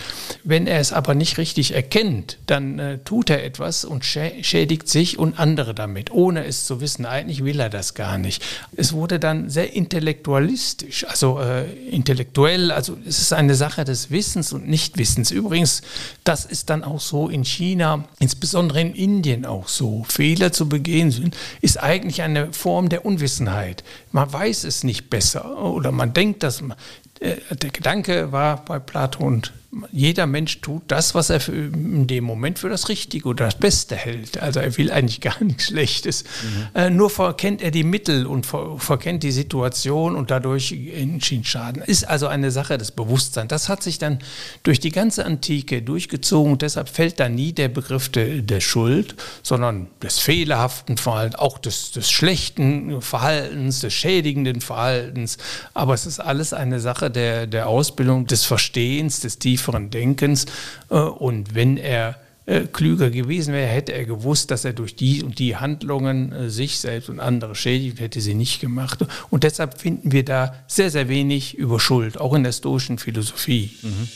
Wenn 0.46 0.66
er 0.66 0.80
es 0.80 0.94
aber 0.94 1.14
nicht 1.14 1.38
richtig 1.38 1.74
erkennt, 1.74 2.38
dann 2.48 2.80
äh, 2.80 3.00
tut 3.00 3.30
er 3.30 3.44
etwas 3.44 3.84
und 3.84 4.06
schädigt 4.06 4.88
sich 4.88 5.20
und 5.20 5.38
andere 5.40 5.74
damit, 5.76 6.12
ohne 6.12 6.46
es 6.46 6.66
zu 6.66 6.80
wissen. 6.80 7.06
Eigentlich 7.06 7.44
will 7.44 7.60
er 7.60 7.70
das 7.70 7.96
gar 7.96 8.18
nicht. 8.18 8.42
Es 8.78 8.94
wurde 8.94 9.20
dann 9.20 9.50
sehr 9.50 9.74
intellektualistisch, 9.74 11.06
also 11.06 11.40
äh, 11.42 11.66
intellektuell, 11.90 12.72
also 12.72 12.98
es 13.06 13.20
ist 13.20 13.34
eine 13.34 13.56
Sache 13.56 13.84
des 13.84 14.10
Wissens 14.10 14.54
und 14.54 14.70
Nichtwissens. 14.70 15.32
Übrigens, 15.32 15.82
das 16.24 16.46
ist 16.46 16.70
dann 16.70 16.86
auch 16.86 17.02
so 17.02 17.28
in 17.28 17.44
China, 17.44 18.06
insbesondere 18.20 18.80
in 18.80 18.96
Indien 18.96 19.46
auch 19.46 19.68
so. 19.68 20.06
Fehler 20.08 20.54
zu 20.54 20.70
begehen 20.70 21.12
sind, 21.12 21.36
ist 21.60 21.78
eigentlich 21.78 22.22
eine 22.22 22.54
Form 22.54 22.88
der 22.88 23.06
Unwissenheit. 23.06 23.49
Vergangenheit. 23.50 23.84
Man 24.12 24.32
weiß 24.32 24.64
es 24.64 24.84
nicht 24.84 25.10
besser 25.10 25.60
oder 25.60 25.92
man 25.92 26.14
denkt, 26.14 26.44
dass 26.44 26.62
man, 26.62 26.78
äh, 27.20 27.36
der 27.56 27.70
Gedanke 27.72 28.32
war 28.32 28.64
bei 28.64 28.80
Platon 28.80 29.44
jeder 29.92 30.26
Mensch 30.26 30.62
tut 30.62 30.82
das, 30.88 31.14
was 31.14 31.30
er 31.30 31.48
in 31.48 32.08
dem 32.08 32.24
Moment 32.24 32.58
für 32.58 32.70
das 32.70 32.90
Richtige 32.90 33.28
oder 33.28 33.46
das 33.46 33.56
Beste 33.56 33.96
hält. 33.96 34.42
Also 34.42 34.60
er 34.60 34.76
will 34.78 34.92
eigentlich 34.92 35.22
gar 35.22 35.44
nichts 35.44 35.68
Schlechtes. 35.68 36.24
Mhm. 36.24 36.68
Äh, 36.74 36.90
nur 36.90 37.12
verkennt 37.12 37.62
er 37.62 37.70
die 37.70 37.84
Mittel 37.84 38.26
und 38.26 38.48
ver 38.48 38.80
verkennt 38.80 39.22
die 39.22 39.32
Situation 39.32 40.16
und 40.16 40.32
dadurch 40.32 40.72
entsteht 40.72 41.46
Schaden. 41.46 41.84
Ist 41.84 42.08
also 42.08 42.28
eine 42.28 42.50
Sache 42.50 42.80
des 42.80 42.92
Bewusstseins. 42.92 43.50
Das 43.50 43.70
hat 43.70 43.84
sich 43.84 44.00
dann 44.00 44.20
durch 44.64 44.80
die 44.80 44.92
ganze 44.92 45.24
Antike 45.26 45.84
durchgezogen. 45.84 46.58
Deshalb 46.58 46.90
fällt 46.90 47.20
da 47.20 47.30
nie 47.30 47.54
der 47.54 47.68
Begriff 47.68 48.10
de, 48.10 48.42
der 48.42 48.62
Schuld, 48.62 49.16
sondern 49.44 49.88
des 50.02 50.18
fehlerhaften 50.18 50.98
Verhaltens, 50.98 51.40
auch 51.40 51.60
des, 51.60 51.92
des 51.92 52.10
schlechten 52.10 53.02
Verhaltens, 53.02 53.82
des 53.82 53.94
schädigenden 53.94 54.62
Verhaltens. 54.62 55.38
Aber 55.76 55.94
es 55.94 56.08
ist 56.08 56.20
alles 56.20 56.54
eine 56.54 56.80
Sache 56.80 57.12
der, 57.12 57.46
der 57.46 57.68
Ausbildung, 57.68 58.26
des 58.26 58.46
Verstehens, 58.46 59.20
des 59.20 59.38
tiefen 59.38 59.59
tieferen 59.60 59.90
Denkens. 59.90 60.46
Äh, 60.90 60.96
und 60.96 61.56
wenn 61.56 61.78
er 61.78 62.16
äh, 62.46 62.62
klüger 62.62 63.12
gewesen 63.12 63.54
wäre, 63.54 63.68
hätte 63.68 63.94
er 63.94 64.06
gewusst, 64.06 64.52
dass 64.52 64.66
er 64.66 64.74
durch 64.74 64.96
die 64.96 65.22
und 65.24 65.40
die 65.40 65.58
Handlungen 65.58 66.32
äh, 66.32 66.50
sich 66.50 66.80
selbst 66.80 67.10
und 67.10 67.20
andere 67.20 67.56
schädigt, 67.56 68.00
hätte 68.00 68.22
sie 68.22 68.34
nicht 68.34 68.60
gemacht. 68.60 69.06
Und 69.30 69.44
deshalb 69.44 69.80
finden 69.80 70.12
wir 70.12 70.26
da 70.26 70.56
sehr, 70.68 70.90
sehr 70.90 71.10
wenig 71.10 71.56
über 71.58 71.80
Schuld, 71.80 72.20
auch 72.20 72.34
in 72.34 72.44
der 72.44 72.54
stoischen 72.54 72.98
Philosophie. 72.98 73.72
Mhm. 73.82 74.10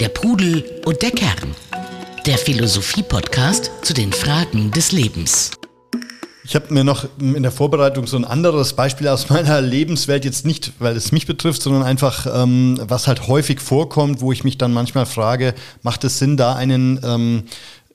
Der 0.00 0.08
Pudel 0.08 0.64
und 0.84 1.00
der 1.00 1.12
Kern. 1.12 1.54
Der 2.26 2.38
Philosophie-Podcast 2.38 3.70
zu 3.82 3.94
den 3.94 4.12
Fragen 4.12 4.70
des 4.70 4.92
Lebens. 4.92 5.52
Ich 6.46 6.54
habe 6.54 6.74
mir 6.74 6.84
noch 6.84 7.06
in 7.18 7.42
der 7.42 7.50
Vorbereitung 7.50 8.06
so 8.06 8.18
ein 8.18 8.26
anderes 8.26 8.74
Beispiel 8.74 9.08
aus 9.08 9.30
meiner 9.30 9.62
Lebenswelt, 9.62 10.26
jetzt 10.26 10.44
nicht, 10.44 10.72
weil 10.78 10.94
es 10.94 11.10
mich 11.10 11.26
betrifft, 11.26 11.62
sondern 11.62 11.82
einfach, 11.82 12.26
ähm, 12.30 12.78
was 12.86 13.08
halt 13.08 13.28
häufig 13.28 13.60
vorkommt, 13.60 14.20
wo 14.20 14.30
ich 14.30 14.44
mich 14.44 14.58
dann 14.58 14.74
manchmal 14.74 15.06
frage, 15.06 15.54
macht 15.82 16.04
es 16.04 16.18
Sinn, 16.18 16.36
da 16.36 16.54
einen 16.54 17.00
ähm, 17.02 17.44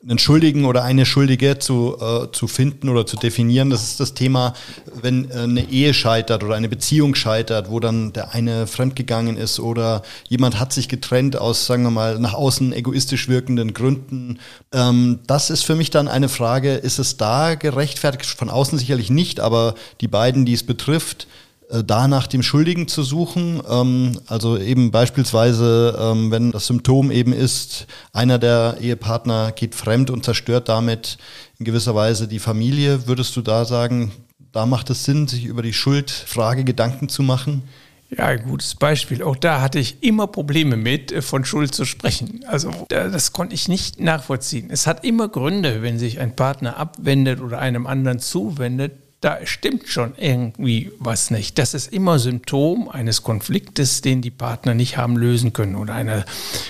einen 0.02 0.18
Schuldigen 0.18 0.64
oder 0.64 0.84
eine 0.84 1.06
Schuldige 1.06 1.60
zu, 1.60 1.98
äh, 2.00 2.32
zu 2.32 2.48
finden 2.48 2.88
oder 2.88 3.06
zu 3.06 3.18
definieren. 3.18 3.70
Das 3.70 3.84
ist 3.84 4.00
das 4.00 4.14
Thema, 4.14 4.54
wenn 5.02 5.30
äh, 5.30 5.40
eine 5.40 5.70
Ehe 5.70 5.94
scheitert 5.94 6.44
oder 6.44 6.56
eine 6.56 6.70
Beziehung 6.70 7.16
scheitert, 7.16 7.70
wo 7.70 7.82
dann 7.82 8.14
der 8.14 8.34
eine 8.34 8.66
fremdgegangen 8.66 9.36
ist 9.36 9.60
oder 9.60 10.04
jemand 10.30 10.58
hat 10.58 10.72
sich 10.72 10.88
getrennt 10.88 11.38
aus, 11.38 11.66
sagen 11.66 11.84
wir 11.84 11.92
mal, 11.92 12.18
nach 12.18 12.34
außen 12.34 12.72
egoistisch 12.72 13.28
wirkenden 13.28 13.74
Gründen. 13.74 14.40
Ähm, 14.72 15.20
das 15.28 15.50
ist 15.50 15.64
für 15.64 15.76
mich 15.76 15.90
dann 15.90 16.08
eine 16.08 16.30
Frage, 16.30 16.76
ist 16.76 17.00
es 17.00 17.18
da 17.18 17.56
gerechtfertigt? 17.56 18.26
Von 18.26 18.50
außen 18.50 18.80
sicherlich 18.80 19.10
nicht, 19.10 19.42
aber 19.42 19.76
die 20.00 20.08
beiden, 20.08 20.46
die 20.46 20.54
es 20.54 20.64
betrifft, 20.64 21.28
da 21.70 22.08
nach 22.08 22.28
dem 22.28 22.42
Schuldigen 22.42 22.88
zu 22.88 23.04
suchen. 23.04 23.62
Ähm, 23.70 24.20
also 24.28 24.58
eben 24.58 24.92
beispielsweise, 24.92 25.98
ähm, 26.00 26.32
wenn 26.32 26.52
das 26.52 26.68
Symptom 26.68 27.12
eben 27.12 27.32
ist, 27.34 27.88
einer 28.12 28.40
der 28.40 28.78
Ehepartner 28.82 29.52
geht 29.52 29.76
fremd 29.76 30.10
und 30.10 30.26
zerstört 30.26 30.68
damit 30.68 31.18
in 31.60 31.66
gewisser 31.66 31.94
Weise 31.96 32.28
die 32.28 32.40
Familie, 32.40 33.08
würdest 33.08 33.36
du 33.36 33.42
da 33.42 33.66
sagen, 33.66 34.12
da 34.52 34.66
macht 34.66 34.90
es 34.90 35.06
Sinn, 35.06 35.28
sich 35.28 35.46
über 35.46 35.62
die 35.62 35.74
Schuldfrage 35.74 36.64
Gedanken 36.64 37.08
zu 37.08 37.22
machen? 37.22 37.64
Ja, 38.10 38.26
ein 38.26 38.42
gutes 38.42 38.74
Beispiel. 38.74 39.22
Auch 39.22 39.36
da 39.36 39.62
hatte 39.62 39.78
ich 39.78 40.02
immer 40.02 40.26
Probleme 40.26 40.76
mit, 40.76 41.12
äh, 41.12 41.22
von 41.22 41.46
Schuld 41.46 41.76
zu 41.76 41.86
sprechen. 41.86 42.44
Also 42.48 42.72
das 42.90 43.34
konnte 43.34 43.54
ich 43.54 43.68
nicht 43.68 44.00
nachvollziehen. 44.00 44.70
Es 44.72 44.88
hat 44.88 45.06
immer 45.06 45.30
Gründe, 45.30 45.84
wenn 45.84 46.00
sich 46.00 46.20
ein 46.20 46.36
Partner 46.36 46.78
abwendet 46.78 47.40
oder 47.40 47.60
einem 47.60 47.86
anderen 47.86 48.18
zuwendet, 48.18 48.94
da 49.22 49.46
stimmt 49.46 49.90
schon 49.90 50.14
irgendwie 50.16 50.92
was 50.98 51.30
nicht. 51.30 51.58
Das 51.58 51.74
ist 51.74 51.92
immer 51.92 52.20
Symptom 52.20 52.88
eines 52.88 53.22
Konfliktes, 53.22 54.00
den 54.00 54.22
die 54.22 54.32
Partner 54.32 54.74
nicht 54.74 54.96
haben 54.96 55.18
lösen 55.18 55.52
können 55.52 55.76
oder 55.76 55.94
einer 55.94 56.24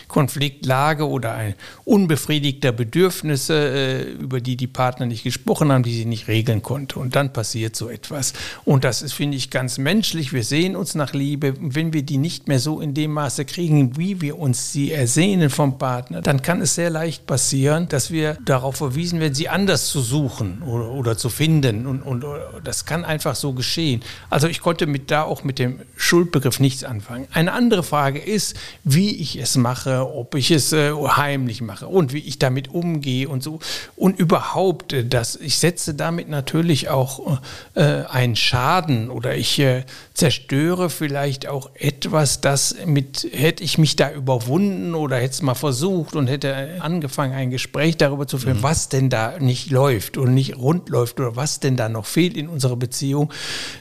Konfliktlage 0.08 1.08
oder 1.08 1.36
ein 1.36 1.54
unbefriedigter 1.86 2.72
Bedürfnisse, 2.72 3.54
äh, 3.54 4.02
über 4.14 4.42
die 4.42 4.58
die 4.58 4.66
Partner 4.66 5.06
nicht 5.06 5.24
gesprochen 5.24 5.72
haben, 5.72 5.84
die 5.84 5.94
sie 5.94 6.06
nicht 6.06 6.28
regeln 6.28 6.64
konnte. 6.64 6.98
Und 6.98 7.16
dann 7.16 7.34
passiert 7.34 7.76
so 7.76 7.88
etwas. 7.88 8.34
Und 8.66 8.84
das 8.84 9.04
ist, 9.04 9.14
finde 9.14 9.38
ich, 9.38 9.52
ganz 9.52 9.78
menschlich. 9.78 10.34
Wir 10.34 10.44
sehen 10.44 10.76
uns 10.76 10.96
nach 10.96 11.14
Liebe. 11.14 11.54
Wenn 11.60 11.94
wir 11.94 12.02
die 12.02 12.18
nicht 12.18 12.48
mehr 12.48 12.60
so 12.60 12.82
in 12.82 12.96
dem 12.96 13.12
Maße 13.12 13.46
kriegen, 13.46 13.96
wie 13.96 14.22
wir 14.22 14.40
uns 14.40 14.74
sie 14.74 14.92
ersehnen 14.92 15.52
vom 15.52 15.78
Partner, 15.78 16.22
dann 16.22 16.42
kann 16.42 16.62
es 16.62 16.74
sehr 16.74 16.90
leicht 16.90 17.28
passieren, 17.28 17.88
dass 17.90 18.10
wir 18.10 18.40
darauf 18.44 18.78
verwiesen 18.78 19.20
werden, 19.20 19.36
sie 19.36 19.50
anders 19.50 19.88
zu 19.88 20.02
suchen 20.02 20.64
oder, 20.64 20.90
oder 20.90 21.16
zu 21.16 21.30
finden 21.30 21.86
und, 21.86 22.02
und 22.02 22.24
das 22.64 22.86
kann 22.86 23.06
einfach 23.06 23.36
so 23.36 23.54
geschehen. 23.54 24.02
Also 24.30 24.48
ich 24.48 24.62
konnte 24.62 24.88
mit 24.88 25.12
da 25.12 25.24
auch 25.24 25.44
mit 25.44 25.60
dem 25.60 25.80
Schuldbegriff 25.96 26.60
nichts 26.60 26.84
anfangen. 26.84 27.28
Eine 27.32 27.54
andere 27.54 27.84
Frage 27.84 28.20
ist, 28.20 28.56
wie 28.84 29.16
ich 29.16 29.38
es 29.38 29.56
mache, 29.56 30.14
ob 30.14 30.36
ich 30.36 30.52
es 30.52 30.74
äh, 30.74 30.94
heimlich 30.94 31.62
mache 31.62 31.88
und 31.88 32.14
wie 32.14 32.20
ich 32.20 32.40
damit 32.40 32.70
umgehe 32.70 33.28
und 33.30 33.44
so. 33.44 33.60
Und 33.96 34.20
überhaupt, 34.20 34.94
äh, 34.94 35.06
dass 35.06 35.36
ich 35.36 35.58
setze 35.58 35.94
damit 35.94 36.30
natürlich 36.30 36.90
auch 36.90 37.40
äh, 37.76 38.04
einen 38.06 38.36
Schaden 38.36 39.10
oder 39.10 39.36
ich 39.36 39.60
äh, 39.60 39.84
zerstöre 40.14 40.90
vielleicht 40.90 41.48
auch 41.48 41.70
etwas, 41.76 42.42
das 42.42 42.76
mit, 42.86 43.28
hätte 43.32 43.64
ich 43.64 43.78
mich 43.78 43.96
da 43.96 44.12
überwunden 44.12 44.96
oder 44.96 45.18
hätte 45.18 45.34
es 45.34 45.42
mal 45.42 45.56
versucht 45.56 46.16
und 46.16 46.28
hätte 46.28 46.78
angefangen, 46.80 47.34
ein 47.34 47.52
Gespräch 47.52 47.98
darüber 47.98 48.28
zu 48.28 48.38
führen, 48.38 48.58
mhm. 48.58 48.64
was 48.64 48.90
denn 48.90 49.10
da 49.10 49.40
nicht 49.40 49.72
läuft 49.72 50.18
und 50.18 50.34
nicht 50.34 50.58
rund 50.58 50.90
läuft 50.90 51.20
oder 51.20 51.36
was 51.36 51.60
denn 51.60 51.76
da 51.76 51.90
noch 51.90 52.06
fehlt 52.06 52.29
fehlt 52.30 52.38
in 52.38 52.48
unserer 52.48 52.76
Beziehung, 52.76 53.32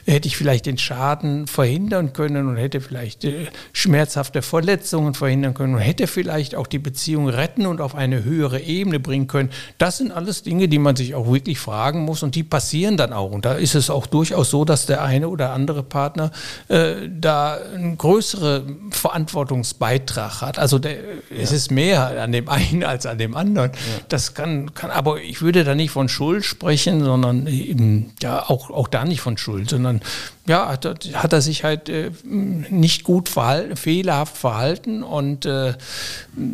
hätte 0.05 0.27
ich 0.27 0.37
vielleicht 0.37 0.65
den 0.65 0.77
Schaden 0.77 1.47
verhindern 1.47 2.13
können 2.13 2.47
und 2.47 2.57
hätte 2.57 2.81
vielleicht 2.81 3.23
äh, 3.23 3.47
schmerzhafte 3.73 4.41
Verletzungen 4.41 5.13
verhindern 5.13 5.53
können 5.53 5.75
und 5.75 5.81
hätte 5.81 6.07
vielleicht 6.07 6.55
auch 6.55 6.67
die 6.67 6.79
Beziehung 6.79 7.29
retten 7.29 7.65
und 7.65 7.81
auf 7.81 7.95
eine 7.95 8.23
höhere 8.23 8.59
Ebene 8.59 8.99
bringen 8.99 9.27
können. 9.27 9.49
Das 9.77 9.97
sind 9.97 10.11
alles 10.11 10.43
Dinge, 10.43 10.67
die 10.67 10.79
man 10.79 10.95
sich 10.95 11.15
auch 11.15 11.31
wirklich 11.31 11.59
fragen 11.59 12.01
muss 12.01 12.23
und 12.23 12.35
die 12.35 12.43
passieren 12.43 12.97
dann 12.97 13.13
auch. 13.13 13.31
Und 13.31 13.45
da 13.45 13.53
ist 13.53 13.75
es 13.75 13.89
auch 13.89 14.07
durchaus 14.07 14.49
so, 14.49 14.65
dass 14.65 14.85
der 14.85 15.03
eine 15.03 15.29
oder 15.29 15.51
andere 15.51 15.83
Partner 15.83 16.31
äh, 16.67 16.95
da 17.09 17.57
einen 17.73 17.97
größeren 17.97 18.91
Verantwortungsbeitrag 18.91 20.41
hat. 20.41 20.59
Also 20.59 20.79
der, 20.79 20.93
ja. 20.93 20.99
es 21.37 21.51
ist 21.51 21.71
mehr 21.71 22.21
an 22.21 22.31
dem 22.31 22.49
einen 22.49 22.83
als 22.83 23.05
an 23.05 23.17
dem 23.17 23.35
anderen. 23.35 23.71
Ja. 23.71 24.03
Das 24.09 24.33
kann, 24.33 24.73
kann, 24.73 24.91
aber 24.91 25.21
ich 25.21 25.41
würde 25.41 25.63
da 25.63 25.75
nicht 25.75 25.91
von 25.91 26.09
Schuld 26.09 26.45
sprechen, 26.45 27.03
sondern 27.03 27.47
eben 27.47 28.11
ja, 28.21 28.38
auch, 28.47 28.69
auch 28.69 28.87
da 28.87 29.05
nicht 29.05 29.21
von 29.21 29.37
Schuld, 29.37 29.69
sondern 29.69 30.01
ja, 30.47 30.67
hat, 30.67 30.85
hat 31.13 31.33
er 31.33 31.41
sich 31.41 31.63
halt 31.63 31.89
äh, 31.89 32.11
nicht 32.23 33.03
gut 33.03 33.29
verhalten, 33.29 33.75
fehlerhaft 33.75 34.37
verhalten 34.37 35.03
und 35.03 35.45
äh, 35.45 35.73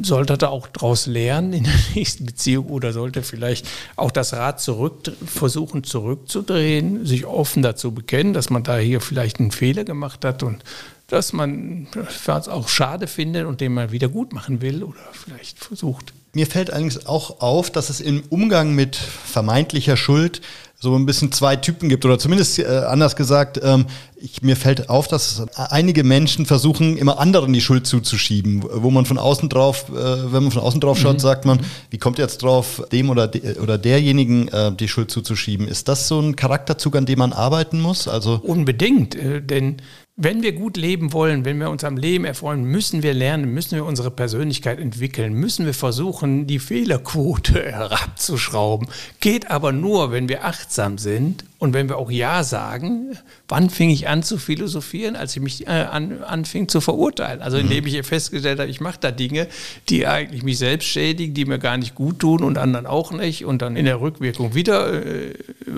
sollte 0.01 0.37
da 0.37 0.49
auch 0.49 0.67
daraus 0.67 1.05
lernen 1.05 1.53
in 1.53 1.63
der 1.63 1.73
nächsten 1.95 2.25
Beziehung 2.25 2.67
oder 2.67 2.93
sollte 2.93 3.23
vielleicht 3.23 3.67
auch 3.95 4.11
das 4.11 4.33
Rad 4.33 4.59
zurück 4.59 5.11
versuchen 5.25 5.83
zurückzudrehen, 5.83 7.05
sich 7.05 7.25
offen 7.25 7.63
dazu 7.63 7.91
bekennen, 7.91 8.33
dass 8.33 8.49
man 8.49 8.63
da 8.63 8.77
hier 8.77 9.01
vielleicht 9.01 9.39
einen 9.39 9.51
Fehler 9.51 9.83
gemacht 9.83 10.25
hat 10.25 10.43
und 10.43 10.63
dass 11.07 11.33
man 11.33 11.87
es 11.95 12.47
auch 12.47 12.67
schade 12.67 13.07
findet 13.07 13.45
und 13.45 13.61
den 13.61 13.73
man 13.73 13.91
wieder 13.91 14.09
gut 14.09 14.33
machen 14.33 14.61
will 14.61 14.83
oder 14.83 14.99
vielleicht 15.11 15.59
versucht. 15.59 16.13
Mir 16.33 16.47
fällt 16.47 16.71
allerdings 16.71 17.05
auch 17.05 17.39
auf, 17.41 17.69
dass 17.69 17.89
es 17.89 18.01
im 18.01 18.23
Umgang 18.29 18.73
mit 18.73 18.95
vermeintlicher 18.95 19.97
Schuld 19.97 20.41
so 20.79 20.95
ein 20.95 21.05
bisschen 21.05 21.31
zwei 21.31 21.55
Typen 21.55 21.89
gibt 21.89 22.05
oder 22.05 22.19
zumindest 22.19 22.59
äh, 22.59 22.65
anders 22.65 23.15
gesagt, 23.15 23.59
ähm, 23.63 23.85
ich, 24.17 24.41
mir 24.41 24.55
fällt 24.55 24.89
auf, 24.89 25.07
dass 25.07 25.45
einige 25.55 26.03
Menschen 26.03 26.45
versuchen, 26.45 26.97
immer 26.97 27.19
anderen 27.19 27.53
die 27.53 27.61
Schuld 27.61 27.87
zuzuschieben, 27.87 28.63
wo 28.71 28.91
man 28.91 29.05
von 29.05 29.17
außen 29.17 29.49
drauf, 29.49 29.85
äh, 29.89 29.93
wenn 29.93 30.43
man 30.43 30.51
von 30.51 30.61
außen 30.61 30.81
drauf 30.81 30.97
schaut, 30.97 31.15
mhm. 31.15 31.19
sagt 31.19 31.45
man, 31.45 31.59
wie 31.89 31.97
kommt 31.97 32.17
jetzt 32.17 32.41
drauf, 32.43 32.83
dem 32.91 33.09
oder, 33.09 33.27
de, 33.27 33.59
oder 33.59 33.77
derjenigen 33.77 34.47
äh, 34.49 34.71
die 34.73 34.87
Schuld 34.87 35.11
zuzuschieben? 35.11 35.67
Ist 35.67 35.87
das 35.87 36.07
so 36.07 36.19
ein 36.19 36.35
Charakterzug, 36.35 36.95
an 36.95 37.05
dem 37.05 37.19
man 37.19 37.33
arbeiten 37.33 37.79
muss? 37.81 38.07
Also 38.07 38.39
Unbedingt, 38.43 39.15
äh, 39.15 39.41
denn 39.41 39.77
wenn 40.17 40.43
wir 40.43 40.53
gut 40.53 40.77
leben 40.77 41.11
wollen, 41.11 41.43
wenn 41.43 41.59
wir 41.59 41.69
uns 41.69 41.83
am 41.83 41.97
Leben 41.97 42.23
erfreuen, 42.23 42.63
müssen 42.63 43.03
wir 43.03 43.13
lernen, 43.13 43.53
müssen 43.53 43.75
wir 43.75 43.83
unsere 43.83 44.11
Persönlichkeit 44.11 44.79
entwickeln, 44.79 45.33
müssen 45.33 45.65
wir 45.65 45.73
versuchen, 45.73 46.47
die 46.47 46.59
Fehlerquote 46.59 47.61
herabzuschrauben. 47.71 48.87
Geht 49.19 49.51
aber 49.51 49.73
nur, 49.73 50.13
wenn 50.13 50.29
wir 50.29 50.45
achtsam 50.45 50.97
sind 50.97 51.43
und 51.59 51.73
wenn 51.73 51.89
wir 51.89 51.97
auch 51.97 52.11
Ja 52.11 52.45
sagen, 52.45 53.17
wann 53.49 53.69
fing 53.69 53.89
ich 53.89 54.07
an 54.07 54.23
zu 54.23 54.37
philosophieren, 54.37 55.17
als 55.17 55.35
ich 55.35 55.41
mich 55.41 55.67
äh, 55.67 55.71
an, 55.71 56.23
anfing 56.23 56.69
zu 56.69 56.79
verurteilen? 56.79 57.41
Also 57.41 57.57
indem 57.57 57.83
mhm. 57.83 57.87
ich 57.87 58.05
festgestellt 58.05 58.59
habe, 58.59 58.69
ich 58.69 58.79
mache 58.79 58.99
da 59.01 59.11
Dinge, 59.11 59.47
die 59.89 60.07
eigentlich 60.07 60.43
mich 60.43 60.59
selbst 60.59 60.87
schädigen, 60.87 61.33
die 61.33 61.43
mir 61.43 61.59
gar 61.59 61.77
nicht 61.77 61.93
gut 61.93 62.19
tun 62.19 62.41
und 62.41 62.57
anderen 62.57 62.85
auch 62.85 63.11
nicht 63.11 63.43
und 63.43 63.61
dann 63.61 63.75
in 63.75 63.83
der 63.83 63.99
Rückwirkung 63.99 64.55
wieder 64.55 64.93
äh, 64.93 65.33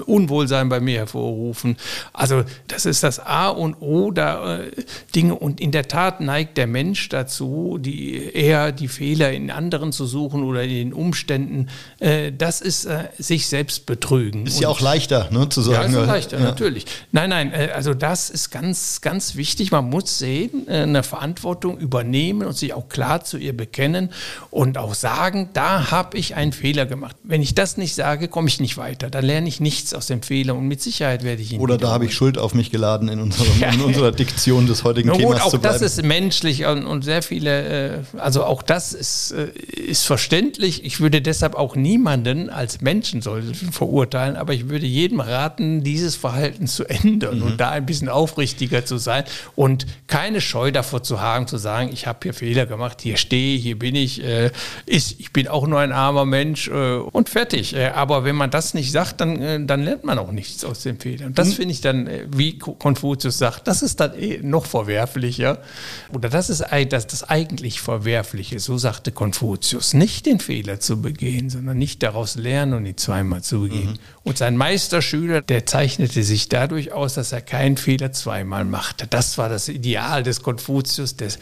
Unwohlsein 0.06 0.70
bei 0.70 0.80
mir 0.80 1.00
hervorrufen. 1.00 1.78
Also 2.14 2.44
das 2.68 2.86
ist 2.86 3.02
das 3.02 3.20
A 3.20 3.48
und 3.50 3.82
O 3.82 4.12
da 4.12 4.27
äh, 4.36 4.72
Dinge 5.16 5.36
und 5.36 5.60
in 5.60 5.72
der 5.72 5.88
Tat 5.88 6.22
neigt 6.22 6.58
der 6.58 6.68
Mensch 6.68 7.10
dazu, 7.10 7.78
die 7.80 8.34
eher 8.34 8.72
die 8.72 8.88
Fehler 8.88 9.32
in 9.32 9.52
anderen 9.52 9.92
zu 9.92 10.06
suchen 10.06 10.44
oder 10.44 10.64
in 10.64 10.70
den 10.70 10.94
Umständen. 10.94 11.70
Äh, 12.00 12.32
das 12.38 12.62
ist 12.62 12.86
äh, 12.86 13.10
sich 13.18 13.48
selbst 13.48 13.86
betrügen. 13.86 14.46
Ist 14.46 14.60
ja 14.60 14.70
auch 14.70 14.82
leichter, 14.82 15.30
ne, 15.32 15.50
zu 15.50 15.62
sagen. 15.62 15.94
Ja, 15.94 16.02
ist 16.02 16.08
leichter, 16.08 16.40
ja. 16.40 16.46
natürlich. 16.46 16.86
Nein, 17.12 17.30
nein, 17.30 17.54
äh, 17.54 17.70
also 17.74 17.94
das 17.94 18.30
ist 18.30 18.50
ganz, 18.50 19.02
ganz 19.02 19.36
wichtig. 19.36 19.72
Man 19.72 19.90
muss 19.90 20.18
sehen, 20.18 20.68
äh, 20.68 20.82
eine 20.82 21.04
Verantwortung 21.04 21.78
übernehmen 21.78 22.48
und 22.48 22.58
sich 22.58 22.74
auch 22.74 22.90
klar 22.90 23.24
zu 23.24 23.38
ihr 23.38 23.56
bekennen 23.56 24.10
und 24.52 24.78
auch 24.78 24.94
sagen, 24.94 25.50
da 25.54 25.92
habe 25.92 26.18
ich 26.18 26.36
einen 26.36 26.54
Fehler 26.54 26.86
gemacht. 26.86 27.16
Wenn 27.24 27.42
ich 27.42 27.56
das 27.56 27.78
nicht 27.78 27.96
sage, 27.96 28.28
komme 28.28 28.48
ich 28.48 28.60
nicht 28.60 28.78
weiter. 28.78 29.10
Dann 29.10 29.26
lerne 29.26 29.48
ich 29.48 29.60
nichts 29.60 29.94
aus 29.94 30.08
dem 30.08 30.22
Fehler 30.22 30.56
und 30.56 30.68
mit 30.68 30.82
Sicherheit 30.82 31.24
werde 31.24 31.42
ich 31.42 31.54
ihn. 31.54 31.60
Oder 31.60 31.78
da 31.78 31.90
habe 31.90 32.06
ich 32.06 32.14
Schuld 32.14 32.38
auf 32.38 32.54
mich 32.54 32.72
geladen 32.72 33.10
in, 33.10 33.20
unserem, 33.20 33.64
in 33.74 33.82
unserer 33.82 34.12
Diktion 34.18 34.68
des 34.68 34.84
heutigen 34.84 35.10
Nur 35.10 35.18
Themas. 35.18 35.44
Gut, 35.44 35.54
auch 35.54 35.58
das 35.58 35.82
ist 35.82 36.04
menschlich 36.04 36.66
und, 36.66 36.86
und 36.86 37.04
sehr 37.04 37.22
viele, 37.22 37.96
äh, 37.96 38.00
also 38.18 38.44
auch 38.44 38.62
das 38.62 38.94
ist, 38.94 39.32
ist 39.32 40.06
verständlich. 40.06 40.84
Ich 40.84 41.00
würde 41.00 41.22
deshalb 41.22 41.56
auch 41.56 41.76
niemanden 41.76 42.50
als 42.50 42.82
Menschen 42.82 43.22
verurteilen, 43.22 44.36
aber 44.36 44.54
ich 44.54 44.70
würde 44.70 44.86
jedem 44.86 45.20
raten, 45.20 45.84
dieses 45.84 46.16
Verhalten 46.16 46.68
zu 46.68 46.86
ändern 46.86 47.40
mhm. 47.40 47.44
und 47.44 47.58
da 47.60 47.70
ein 47.72 47.86
bisschen 47.86 48.10
aufrichtiger 48.10 48.86
zu 48.86 48.98
sein 48.98 49.24
und 49.56 49.86
keine 50.08 50.42
Scheu 50.42 50.72
davor 50.72 51.04
zu 51.04 51.22
haben, 51.22 51.48
zu 51.48 51.58
sagen, 51.58 51.90
ich 51.92 52.08
habe 52.08 52.20
hier 52.24 52.34
Fehler 52.34 52.66
gemacht, 52.66 53.02
hier 53.02 53.18
stehe, 53.18 53.58
hier 53.58 53.78
bin 53.78 53.96
ich, 53.96 54.24
äh, 54.24 54.52
ich, 54.86 55.20
ich 55.20 55.34
bin 55.34 55.48
auch 55.48 55.68
nur 55.68 55.80
ein 55.80 55.92
armer 55.92 56.26
Mensch 56.26 56.68
äh, 56.68 56.96
und 56.98 57.30
fertig. 57.30 57.76
Äh, 57.76 57.88
aber 57.90 58.24
wenn 58.24 58.36
man 58.36 58.50
das 58.50 58.74
nicht 58.74 58.92
sagt, 58.92 59.22
dann, 59.22 59.42
äh, 59.42 59.66
dann 59.66 59.84
lernt 59.84 60.04
man 60.04 60.20
auch 60.20 60.32
nichts 60.32 60.64
aus 60.66 60.84
dem 60.84 61.00
Fehler. 61.00 61.28
Und 61.28 61.38
das 61.38 61.50
hm. 61.50 61.56
finde 61.56 61.72
ich 61.72 61.82
dann, 61.82 62.08
äh, 62.08 62.28
wie 62.36 62.58
Konfuzius 62.58 63.38
sagt, 63.38 63.68
das 63.68 63.82
ist 63.82 64.00
dann 64.00 64.07
eh 64.16 64.40
noch 64.42 64.66
verwerflicher. 64.66 65.62
Oder 66.14 66.30
das 66.30 66.50
ist 66.50 66.64
das, 66.90 67.08
das 67.08 67.24
eigentlich 67.24 67.82
Verwerfliche, 67.82 68.60
so 68.60 68.78
sagte 68.78 69.12
Konfuzius. 69.12 69.94
Nicht 69.94 70.26
den 70.26 70.40
Fehler 70.40 70.80
zu 70.80 71.02
begehen, 71.02 71.50
sondern 71.50 71.78
nicht 71.78 72.04
daraus 72.04 72.36
lernen 72.36 72.74
und 72.74 72.86
ihn 72.86 72.98
zweimal 72.98 73.42
zu 73.42 73.62
begehen. 73.62 73.92
Mhm. 73.92 74.00
Und 74.24 74.38
sein 74.38 74.58
Meisterschüler, 74.58 75.42
der 75.42 75.66
zeichnete 75.66 76.24
sich 76.24 76.50
dadurch 76.50 76.92
aus, 76.92 77.16
dass 77.16 77.32
er 77.32 77.42
keinen 77.42 77.78
Fehler 77.78 78.12
zweimal 78.12 78.66
machte. 78.66 79.08
Das 79.08 79.38
war 79.38 79.50
das 79.50 79.70
Ideal 79.70 80.24
des 80.24 80.42
Konfuzius, 80.42 81.16
des 81.16 81.40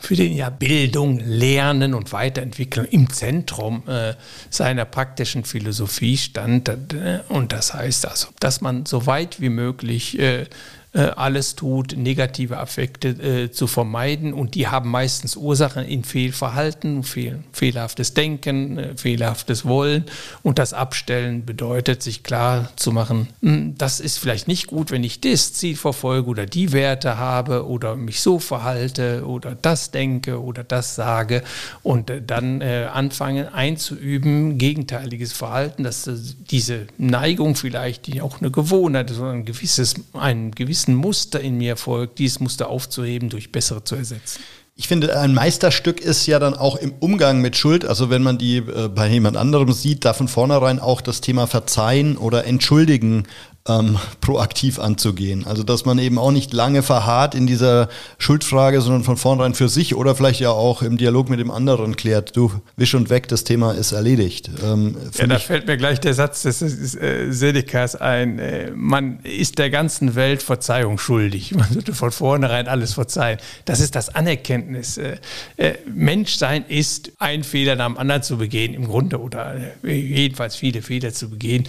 für 0.00 0.14
den 0.14 0.32
ja 0.32 0.48
Bildung, 0.48 1.18
Lernen 1.18 1.92
und 1.94 2.12
Weiterentwicklung 2.12 2.86
im 2.86 3.10
Zentrum 3.10 3.82
äh, 3.88 4.14
seiner 4.48 4.84
praktischen 4.84 5.44
Philosophie 5.44 6.16
stand. 6.16 6.68
Äh, 6.68 7.20
und 7.28 7.52
das 7.52 7.74
heißt 7.74 8.06
also, 8.06 8.28
dass 8.40 8.60
man 8.60 8.86
so 8.86 9.06
weit 9.06 9.40
wie 9.40 9.48
möglich 9.48 10.18
äh, 10.18 10.46
alles 10.92 11.54
tut, 11.54 11.96
negative 11.96 12.58
Affekte 12.58 13.08
äh, 13.08 13.50
zu 13.50 13.66
vermeiden. 13.66 14.32
Und 14.32 14.54
die 14.54 14.68
haben 14.68 14.90
meistens 14.90 15.36
Ursachen 15.36 15.84
in 15.84 16.02
Fehlverhalten, 16.02 17.02
fehl, 17.02 17.44
fehlerhaftes 17.52 18.14
Denken, 18.14 18.78
äh, 18.78 18.96
fehlerhaftes 18.96 19.66
Wollen. 19.66 20.04
Und 20.42 20.58
das 20.58 20.72
Abstellen 20.72 21.44
bedeutet, 21.44 22.02
sich 22.02 22.22
klar 22.22 22.70
zu 22.76 22.90
machen, 22.90 23.28
hm, 23.42 23.74
das 23.76 24.00
ist 24.00 24.18
vielleicht 24.18 24.48
nicht 24.48 24.66
gut, 24.66 24.90
wenn 24.90 25.04
ich 25.04 25.20
das 25.20 25.52
Ziel 25.52 25.76
verfolge 25.76 26.30
oder 26.30 26.46
die 26.46 26.72
Werte 26.72 27.18
habe 27.18 27.66
oder 27.66 27.94
mich 27.94 28.20
so 28.20 28.38
verhalte 28.38 29.26
oder 29.26 29.54
das 29.54 29.90
denke 29.90 30.42
oder 30.42 30.64
das 30.64 30.94
sage. 30.94 31.42
Und 31.82 32.08
äh, 32.08 32.22
dann 32.22 32.62
äh, 32.62 32.88
anfangen 32.90 33.46
einzuüben, 33.48 34.56
gegenteiliges 34.56 35.34
Verhalten, 35.34 35.84
dass 35.84 36.06
äh, 36.06 36.14
diese 36.50 36.86
Neigung 36.96 37.56
vielleicht, 37.56 38.06
die 38.06 38.22
auch 38.22 38.40
eine 38.40 38.50
Gewohnheit 38.50 39.10
ist, 39.10 39.20
ein 39.20 39.44
gewisses, 39.44 39.94
ein 40.14 40.50
gewisses 40.52 40.77
gewissen 40.78 40.94
Muster 40.94 41.40
in 41.40 41.58
mir 41.58 41.76
folgt, 41.76 42.18
dieses 42.18 42.38
Muster 42.40 42.68
aufzuheben, 42.68 43.28
durch 43.28 43.50
bessere 43.50 43.82
zu 43.82 43.96
ersetzen. 43.96 44.40
Ich 44.76 44.86
finde, 44.86 45.18
ein 45.18 45.34
Meisterstück 45.34 46.00
ist 46.00 46.26
ja 46.26 46.38
dann 46.38 46.54
auch 46.54 46.76
im 46.76 46.94
Umgang 47.00 47.40
mit 47.40 47.56
Schuld, 47.56 47.84
also 47.84 48.10
wenn 48.10 48.22
man 48.22 48.38
die 48.38 48.58
äh, 48.58 48.88
bei 48.88 49.08
jemand 49.08 49.36
anderem 49.36 49.72
sieht, 49.72 50.04
da 50.04 50.12
von 50.12 50.28
vornherein 50.28 50.78
auch 50.78 51.00
das 51.00 51.20
Thema 51.20 51.48
Verzeihen 51.48 52.16
oder 52.16 52.44
Entschuldigen 52.44 53.24
ähm, 53.68 53.98
proaktiv 54.20 54.78
anzugehen. 54.78 55.46
Also 55.46 55.62
dass 55.62 55.84
man 55.84 55.98
eben 55.98 56.18
auch 56.18 56.32
nicht 56.32 56.52
lange 56.52 56.82
verharrt 56.82 57.34
in 57.34 57.46
dieser 57.46 57.88
Schuldfrage, 58.18 58.80
sondern 58.80 59.04
von 59.04 59.16
vornherein 59.16 59.54
für 59.54 59.68
sich 59.68 59.94
oder 59.94 60.14
vielleicht 60.14 60.40
ja 60.40 60.50
auch 60.50 60.82
im 60.82 60.96
Dialog 60.96 61.28
mit 61.28 61.40
dem 61.40 61.50
anderen 61.50 61.96
klärt, 61.96 62.36
du 62.36 62.52
wisch 62.76 62.94
und 62.94 63.10
weg, 63.10 63.28
das 63.28 63.44
Thema 63.44 63.72
ist 63.72 63.92
erledigt. 63.92 64.50
Ähm, 64.64 64.96
ja, 65.16 65.26
da 65.26 65.38
fällt 65.38 65.66
mir 65.66 65.76
gleich 65.76 66.00
der 66.00 66.14
Satz 66.14 66.42
des 66.42 66.62
äh, 66.62 67.30
Senecas 67.30 67.94
ein, 67.96 68.38
äh, 68.38 68.70
man 68.74 69.20
ist 69.20 69.58
der 69.58 69.70
ganzen 69.70 70.14
Welt 70.14 70.42
Verzeihung 70.42 70.98
schuldig. 70.98 71.54
Man 71.58 71.72
sollte 71.72 71.92
von 71.92 72.10
vornherein 72.10 72.68
alles 72.68 72.94
verzeihen. 72.94 73.38
Das 73.64 73.80
ist 73.80 73.94
das 73.94 74.14
Anerkenntnis. 74.14 74.96
Äh, 74.96 75.16
äh 75.56 75.74
Menschsein 75.92 76.64
ist, 76.68 77.12
ein 77.18 77.44
Fehler 77.44 77.76
nach 77.76 77.86
dem 77.86 77.98
anderen 77.98 78.22
zu 78.22 78.38
begehen, 78.38 78.74
im 78.74 78.86
Grunde, 78.86 79.20
oder 79.20 79.56
äh, 79.84 79.92
jedenfalls 79.92 80.56
viele 80.56 80.82
Fehler 80.82 81.12
zu 81.12 81.28
begehen. 81.28 81.66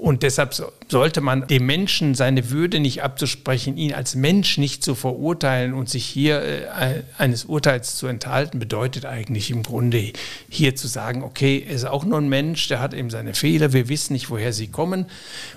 Und 0.00 0.22
deshalb 0.22 0.54
sollte 0.88 1.20
man 1.20 1.46
dem 1.46 1.66
Menschen 1.66 2.14
seine 2.14 2.48
Würde 2.50 2.80
nicht 2.80 3.02
abzusprechen, 3.02 3.76
ihn 3.76 3.92
als 3.92 4.14
Mensch 4.14 4.56
nicht 4.56 4.82
zu 4.82 4.94
verurteilen 4.94 5.74
und 5.74 5.90
sich 5.90 6.06
hier 6.06 6.42
äh, 6.42 7.02
eines 7.18 7.44
Urteils 7.44 7.96
zu 7.96 8.06
enthalten, 8.06 8.58
bedeutet 8.58 9.04
eigentlich 9.04 9.50
im 9.50 9.62
Grunde 9.62 10.14
hier 10.48 10.74
zu 10.74 10.88
sagen, 10.88 11.22
okay, 11.22 11.66
er 11.68 11.74
ist 11.74 11.84
auch 11.84 12.04
nur 12.04 12.16
ein 12.16 12.30
Mensch, 12.30 12.66
der 12.68 12.80
hat 12.80 12.94
eben 12.94 13.10
seine 13.10 13.34
Fehler, 13.34 13.74
wir 13.74 13.90
wissen 13.90 14.14
nicht, 14.14 14.30
woher 14.30 14.54
sie 14.54 14.68
kommen. 14.68 15.04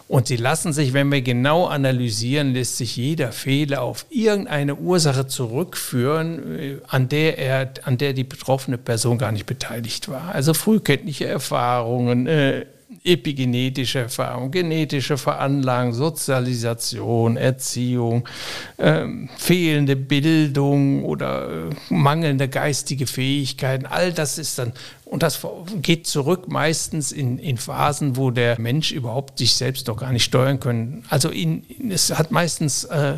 Und 0.09 0.27
sie 0.27 0.35
lassen 0.35 0.73
sich, 0.73 0.91
wenn 0.91 1.09
wir 1.09 1.21
genau 1.21 1.67
analysieren, 1.67 2.53
lässt 2.53 2.75
sich 2.75 2.97
jeder 2.97 3.31
Fehler 3.31 3.81
auf 3.81 4.05
irgendeine 4.09 4.75
Ursache 4.75 5.25
zurückführen, 5.25 6.59
äh, 6.59 6.77
an 6.89 7.07
der 7.07 7.37
er, 7.37 7.73
an 7.83 7.97
der 7.97 8.11
die 8.11 8.25
betroffene 8.25 8.77
Person 8.77 9.17
gar 9.17 9.31
nicht 9.31 9.45
beteiligt 9.45 10.09
war. 10.09 10.35
Also 10.35 10.53
frühkindliche 10.53 11.27
Erfahrungen, 11.27 12.27
äh, 12.27 12.65
epigenetische 13.03 13.99
Erfahrung, 13.99 14.51
genetische 14.51 15.17
Veranlagung, 15.17 15.93
Sozialisation, 15.93 17.37
Erziehung, 17.37 18.27
ähm, 18.77 19.29
fehlende 19.37 19.95
Bildung 19.95 21.03
oder 21.03 21.69
äh, 21.69 21.93
mangelnde 21.93 22.47
geistige 22.47 23.07
Fähigkeiten, 23.07 23.85
all 23.85 24.13
das 24.13 24.37
ist 24.37 24.57
dann, 24.57 24.73
und 25.05 25.21
das 25.21 25.45
geht 25.81 26.07
zurück 26.07 26.47
meistens 26.47 27.11
in, 27.11 27.39
in 27.39 27.57
Phasen, 27.57 28.15
wo 28.15 28.31
der 28.31 28.59
Mensch 28.59 28.91
überhaupt 28.91 29.37
sich 29.37 29.53
selbst 29.53 29.87
noch 29.87 29.97
gar 29.97 30.11
nicht 30.11 30.23
steuern 30.23 30.59
können. 30.59 31.05
Also 31.09 31.29
in, 31.29 31.63
es 31.91 32.17
hat 32.17 32.31
meistens 32.31 32.85
äh, 32.85 33.17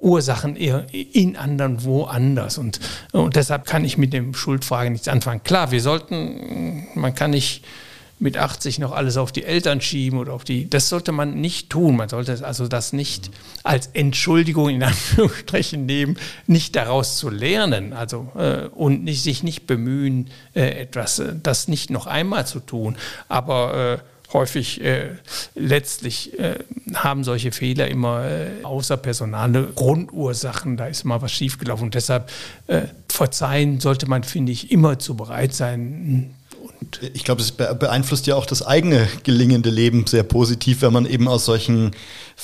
Ursachen 0.00 0.56
eher 0.56 0.86
in 0.92 1.36
anderen 1.36 1.84
woanders. 1.84 2.58
Und, 2.58 2.80
und 3.12 3.36
deshalb 3.36 3.66
kann 3.66 3.84
ich 3.84 3.98
mit 3.98 4.12
dem 4.12 4.34
Schuldfrage 4.34 4.90
nichts 4.90 5.08
anfangen. 5.08 5.42
Klar, 5.42 5.70
wir 5.72 5.80
sollten, 5.80 6.86
man 6.94 7.14
kann 7.14 7.32
nicht 7.32 7.64
mit 8.20 8.36
80 8.36 8.78
noch 8.78 8.92
alles 8.92 9.16
auf 9.16 9.32
die 9.32 9.44
Eltern 9.44 9.80
schieben 9.80 10.18
oder 10.18 10.34
auf 10.34 10.44
die. 10.44 10.68
Das 10.68 10.88
sollte 10.90 11.10
man 11.10 11.40
nicht 11.40 11.70
tun. 11.70 11.96
Man 11.96 12.08
sollte 12.08 12.44
also 12.44 12.68
das 12.68 12.92
nicht 12.92 13.30
als 13.62 13.88
Entschuldigung 13.94 14.68
in 14.68 14.82
Anführungsstrichen 14.84 15.86
nehmen, 15.86 16.18
nicht 16.46 16.76
daraus 16.76 17.16
zu 17.16 17.30
lernen, 17.30 17.92
also 17.94 18.30
äh, 18.36 18.66
und 18.74 19.04
nicht, 19.04 19.22
sich 19.22 19.42
nicht 19.42 19.66
bemühen, 19.66 20.28
äh, 20.54 20.82
etwas, 20.82 21.18
äh, 21.18 21.34
das 21.42 21.66
nicht 21.66 21.90
noch 21.90 22.06
einmal 22.06 22.46
zu 22.46 22.60
tun. 22.60 22.96
Aber 23.28 24.02
äh, 24.02 24.32
häufig 24.34 24.82
äh, 24.82 25.16
letztlich 25.54 26.38
äh, 26.38 26.58
haben 26.94 27.24
solche 27.24 27.52
Fehler 27.52 27.88
immer 27.88 28.24
äh, 28.24 28.62
außerpersonale 28.62 29.72
Grundursachen, 29.74 30.76
da 30.76 30.86
ist 30.86 31.04
mal 31.04 31.22
was 31.22 31.32
schiefgelaufen. 31.32 31.86
Und 31.86 31.94
deshalb 31.94 32.30
äh, 32.66 32.82
verzeihen 33.08 33.80
sollte 33.80 34.08
man, 34.08 34.24
finde 34.24 34.52
ich, 34.52 34.70
immer 34.70 34.98
zu 34.98 35.16
bereit 35.16 35.54
sein, 35.54 36.34
ich 37.12 37.24
glaube, 37.24 37.42
es 37.42 37.52
beeinflusst 37.52 38.26
ja 38.26 38.36
auch 38.36 38.46
das 38.46 38.66
eigene 38.66 39.06
gelingende 39.22 39.70
Leben 39.70 40.06
sehr 40.06 40.22
positiv, 40.22 40.82
wenn 40.82 40.92
man 40.92 41.06
eben 41.06 41.28
aus 41.28 41.44
solchen 41.44 41.92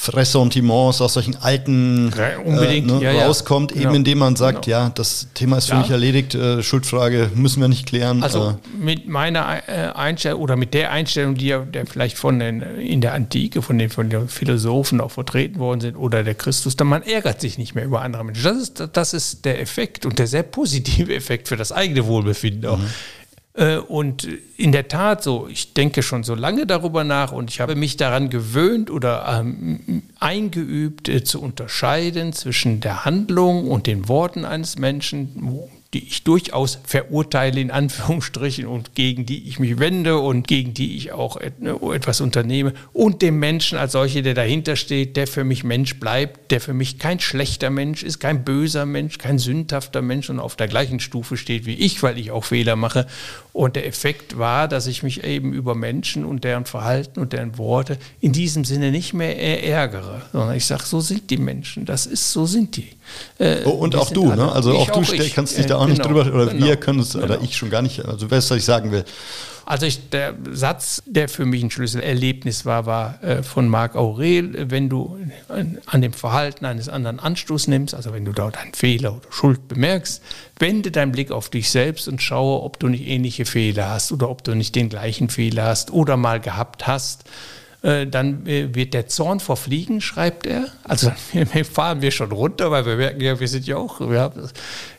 Ressentiments, 0.08 1.00
aus 1.00 1.14
solchen 1.14 1.36
alten 1.36 2.12
ja, 2.16 2.38
unbedingt, 2.44 2.90
äh, 2.90 2.94
ne, 2.94 3.14
ja, 3.14 3.26
rauskommt, 3.26 3.70
ja. 3.70 3.76
eben 3.76 3.84
genau. 3.84 3.96
indem 3.96 4.18
man 4.18 4.36
sagt, 4.36 4.66
genau. 4.66 4.76
ja, 4.76 4.88
das 4.90 5.28
Thema 5.32 5.56
ist 5.56 5.70
für 5.70 5.76
mich 5.76 5.90
erledigt, 5.90 6.34
äh, 6.34 6.62
Schuldfrage 6.62 7.30
müssen 7.34 7.60
wir 7.60 7.68
nicht 7.68 7.86
klären. 7.86 8.22
Also 8.22 8.50
äh. 8.50 8.78
mit 8.78 9.08
meiner 9.08 9.62
äh, 9.68 9.88
Einstellung 9.94 10.40
oder 10.42 10.56
mit 10.56 10.74
der 10.74 10.92
Einstellung, 10.92 11.34
die 11.34 11.46
ja 11.46 11.66
vielleicht 11.86 12.18
von 12.18 12.38
den, 12.38 12.60
in 12.60 13.00
der 13.00 13.14
Antike, 13.14 13.62
von 13.62 13.78
den, 13.78 13.88
von 13.88 14.10
den 14.10 14.28
Philosophen 14.28 15.00
auch 15.00 15.12
vertreten 15.12 15.58
worden 15.58 15.80
sind 15.80 15.96
oder 15.96 16.22
der 16.22 16.34
Christus, 16.34 16.76
dann 16.76 16.88
man 16.88 17.02
ärgert 17.02 17.40
sich 17.40 17.56
nicht 17.56 17.74
mehr 17.74 17.84
über 17.84 18.02
andere 18.02 18.22
Menschen. 18.22 18.44
Das 18.44 18.56
ist, 18.56 18.88
das 18.92 19.14
ist 19.14 19.44
der 19.46 19.60
Effekt 19.60 20.04
und 20.04 20.18
der 20.18 20.26
sehr 20.26 20.42
positive 20.42 21.14
Effekt 21.14 21.48
für 21.48 21.56
das 21.56 21.72
eigene 21.72 22.06
Wohlbefinden 22.06 22.66
auch. 22.68 22.78
Mhm. 22.78 22.90
Äh, 23.56 23.78
und 23.78 24.28
in 24.56 24.72
der 24.72 24.88
Tat 24.88 25.22
so, 25.22 25.48
ich 25.48 25.72
denke 25.72 26.02
schon 26.02 26.24
so 26.24 26.34
lange 26.34 26.66
darüber 26.66 27.04
nach 27.04 27.32
und 27.32 27.50
ich 27.50 27.60
habe 27.60 27.74
mich 27.74 27.96
daran 27.96 28.28
gewöhnt 28.28 28.90
oder 28.90 29.40
ähm, 29.40 30.02
eingeübt 30.20 31.08
äh, 31.08 31.24
zu 31.24 31.40
unterscheiden 31.40 32.32
zwischen 32.32 32.80
der 32.80 33.04
Handlung 33.04 33.68
und 33.68 33.86
den 33.86 34.08
Worten 34.08 34.44
eines 34.44 34.78
Menschen, 34.78 35.32
die 35.94 36.04
ich 36.04 36.24
durchaus 36.24 36.78
verurteile, 36.84 37.60
in 37.60 37.70
Anführungsstrichen, 37.70 38.66
und 38.66 38.94
gegen 38.94 39.24
die 39.24 39.48
ich 39.48 39.58
mich 39.58 39.78
wende 39.78 40.18
und 40.18 40.48
gegen 40.48 40.74
die 40.74 40.96
ich 40.96 41.12
auch 41.12 41.40
ne, 41.58 41.78
etwas 41.94 42.20
unternehme, 42.20 42.74
und 42.92 43.22
dem 43.22 43.38
Menschen 43.38 43.78
als 43.78 43.92
solche, 43.92 44.22
der 44.22 44.34
dahinter 44.34 44.76
steht, 44.76 45.16
der 45.16 45.26
für 45.26 45.44
mich 45.44 45.64
Mensch 45.64 45.98
bleibt, 46.00 46.50
der 46.50 46.60
für 46.60 46.74
mich 46.74 46.98
kein 46.98 47.20
schlechter 47.20 47.70
Mensch 47.70 48.02
ist, 48.02 48.18
kein 48.18 48.44
böser 48.44 48.84
Mensch, 48.84 49.18
kein 49.18 49.38
sündhafter 49.38 50.02
Mensch 50.02 50.28
und 50.28 50.40
auf 50.40 50.56
der 50.56 50.68
gleichen 50.68 51.00
Stufe 51.00 51.36
steht 51.36 51.66
wie 51.66 51.74
ich, 51.74 52.02
weil 52.02 52.18
ich 52.18 52.30
auch 52.30 52.44
Fehler 52.44 52.76
mache. 52.76 53.06
Und 53.52 53.76
der 53.76 53.86
Effekt 53.86 54.38
war, 54.38 54.68
dass 54.68 54.86
ich 54.86 55.02
mich 55.02 55.24
eben 55.24 55.52
über 55.52 55.74
Menschen 55.74 56.24
und 56.24 56.44
deren 56.44 56.66
Verhalten 56.66 57.20
und 57.20 57.32
deren 57.32 57.56
Worte 57.58 57.96
in 58.20 58.32
diesem 58.32 58.64
Sinne 58.64 58.90
nicht 58.90 59.14
mehr 59.14 59.64
ärgere, 59.64 60.22
sondern 60.32 60.56
ich 60.56 60.66
sage, 60.66 60.84
so 60.84 61.00
sind 61.00 61.30
die 61.30 61.38
Menschen, 61.38 61.86
das 61.86 62.06
ist, 62.06 62.32
so 62.32 62.44
sind 62.44 62.76
die. 62.76 62.95
Äh, 63.38 63.64
oh, 63.64 63.70
und 63.70 63.96
auch 63.96 64.10
du, 64.10 64.32
ne? 64.34 64.50
Also 64.52 64.72
auch, 64.72 64.90
auch 64.90 65.04
du 65.04 65.14
ich, 65.14 65.34
kannst 65.34 65.58
dich 65.58 65.66
da 65.66 65.76
auch 65.76 65.86
genau, 65.86 65.90
nicht 65.90 66.04
drüber, 66.04 66.26
oder 66.34 66.46
genau, 66.46 66.66
wir 66.66 66.76
können 66.76 67.00
es, 67.00 67.12
genau. 67.12 67.24
oder 67.24 67.40
ich 67.42 67.56
schon 67.56 67.70
gar 67.70 67.82
nicht, 67.82 68.04
also 68.04 68.30
weißt 68.30 68.50
du, 68.50 68.54
was 68.54 68.58
ich 68.58 68.64
sagen 68.64 68.92
will. 68.92 69.04
Also 69.68 69.84
ich, 69.84 70.10
der 70.10 70.34
Satz, 70.52 71.02
der 71.06 71.28
für 71.28 71.44
mich 71.44 71.60
ein 71.60 71.72
Schlüsselerlebnis 71.72 72.64
war, 72.64 72.86
war 72.86 73.22
äh, 73.24 73.42
von 73.42 73.68
Marc 73.68 73.96
Aurel, 73.96 74.70
wenn 74.70 74.88
du 74.88 75.18
an 75.48 76.02
dem 76.02 76.12
Verhalten 76.12 76.64
eines 76.64 76.88
anderen 76.88 77.18
Anstoß 77.18 77.66
nimmst, 77.66 77.92
also 77.92 78.12
wenn 78.12 78.24
du 78.24 78.30
dort 78.30 78.56
einen 78.58 78.74
Fehler 78.74 79.16
oder 79.16 79.26
Schuld 79.30 79.66
bemerkst, 79.66 80.22
wende 80.60 80.92
deinen 80.92 81.10
Blick 81.10 81.32
auf 81.32 81.50
dich 81.50 81.68
selbst 81.68 82.06
und 82.06 82.22
schaue, 82.22 82.62
ob 82.62 82.78
du 82.78 82.86
nicht 82.86 83.08
ähnliche 83.08 83.44
Fehler 83.44 83.90
hast 83.90 84.12
oder 84.12 84.30
ob 84.30 84.44
du 84.44 84.54
nicht 84.54 84.76
den 84.76 84.88
gleichen 84.88 85.30
Fehler 85.30 85.64
hast 85.64 85.90
oder 85.90 86.16
mal 86.16 86.38
gehabt 86.38 86.86
hast 86.86 87.24
äh, 87.24 87.30
dann 88.06 88.46
äh, 88.46 88.74
wird 88.74 88.94
der 88.94 89.06
Zorn 89.06 89.40
verfliegen, 89.40 90.00
schreibt 90.00 90.46
er. 90.46 90.66
Also 90.84 91.12
fahren 91.72 92.02
wir 92.02 92.10
schon 92.10 92.32
runter, 92.32 92.70
weil 92.70 92.86
wir 92.86 92.96
merken 92.96 93.20
ja, 93.20 93.38
wir 93.38 93.48
sind 93.48 93.66
ja 93.66 93.76
auch, 93.76 94.00
wir 94.00 94.20
haben, 94.20 94.48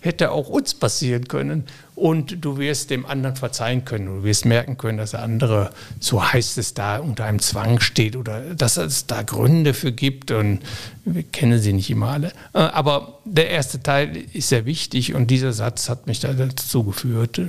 hätte 0.02 0.32
auch 0.32 0.50
uns 0.50 0.74
passieren 0.74 1.28
können 1.28 1.66
und 1.98 2.46
du 2.46 2.58
wirst 2.60 2.92
dem 2.92 3.08
anderen 3.08 3.36
verzeihen 3.36 3.84
können. 3.84 4.06
Du 4.06 4.24
wirst 4.24 4.46
merken 4.46 4.78
können, 4.78 5.00
dass 5.00 5.12
der 5.12 5.24
andere, 5.24 5.72
so 6.00 6.24
heißt 6.24 6.60
es 6.60 6.76
da, 6.76 7.00
unter 7.00 7.26
einem 7.26 7.40
Zwang 7.40 7.80
steht 7.80 8.16
oder 8.16 8.42
dass 8.54 8.78
es 8.78 9.08
da 9.08 9.24
Gründe 9.24 9.74
für 9.74 9.92
gibt 9.92 10.30
und 10.30 10.60
wir 11.06 11.24
kennen 11.24 11.60
sie 11.60 11.74
nicht 11.74 11.90
immer 11.90 12.10
alle. 12.10 12.28
Äh, 12.54 12.60
aber 12.60 13.20
der 13.26 13.50
erste 13.50 13.82
Teil 13.82 14.16
ist 14.34 14.50
sehr 14.50 14.66
wichtig 14.66 15.16
und 15.16 15.32
dieser 15.32 15.54
Satz 15.54 15.90
hat 15.90 16.06
mich 16.06 16.20
dazu 16.20 16.84
geführt, 16.84 17.42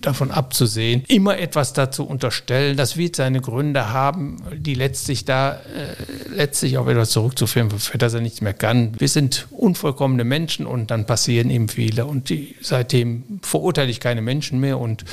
davon 0.00 0.30
abzusehen, 0.30 1.04
immer 1.08 1.38
etwas 1.38 1.72
dazu 1.72 2.04
unterstellen. 2.04 2.76
Das 2.76 2.96
wird 2.96 3.16
seine 3.16 3.40
Gründe 3.40 3.92
haben, 3.92 4.42
die 4.54 4.74
letztlich 4.74 5.24
da, 5.24 5.54
äh, 5.54 6.34
letztlich 6.34 6.78
auf 6.78 6.86
etwas 6.86 7.10
zurückzuführen, 7.10 7.70
für 7.70 7.98
das 7.98 8.14
er 8.14 8.20
nichts 8.20 8.40
mehr 8.40 8.54
kann. 8.54 8.98
Wir 8.98 9.08
sind 9.08 9.46
unvollkommene 9.50 10.24
Menschen 10.24 10.66
und 10.66 10.90
dann 10.90 11.06
passieren 11.06 11.50
eben 11.50 11.68
Fehler 11.68 12.06
und 12.06 12.28
die, 12.28 12.56
seitdem 12.60 13.40
verurteile 13.72 13.90
ich 13.90 14.00
keine 14.00 14.20
Menschen 14.20 14.60
mehr 14.60 14.78
und, 14.78 15.04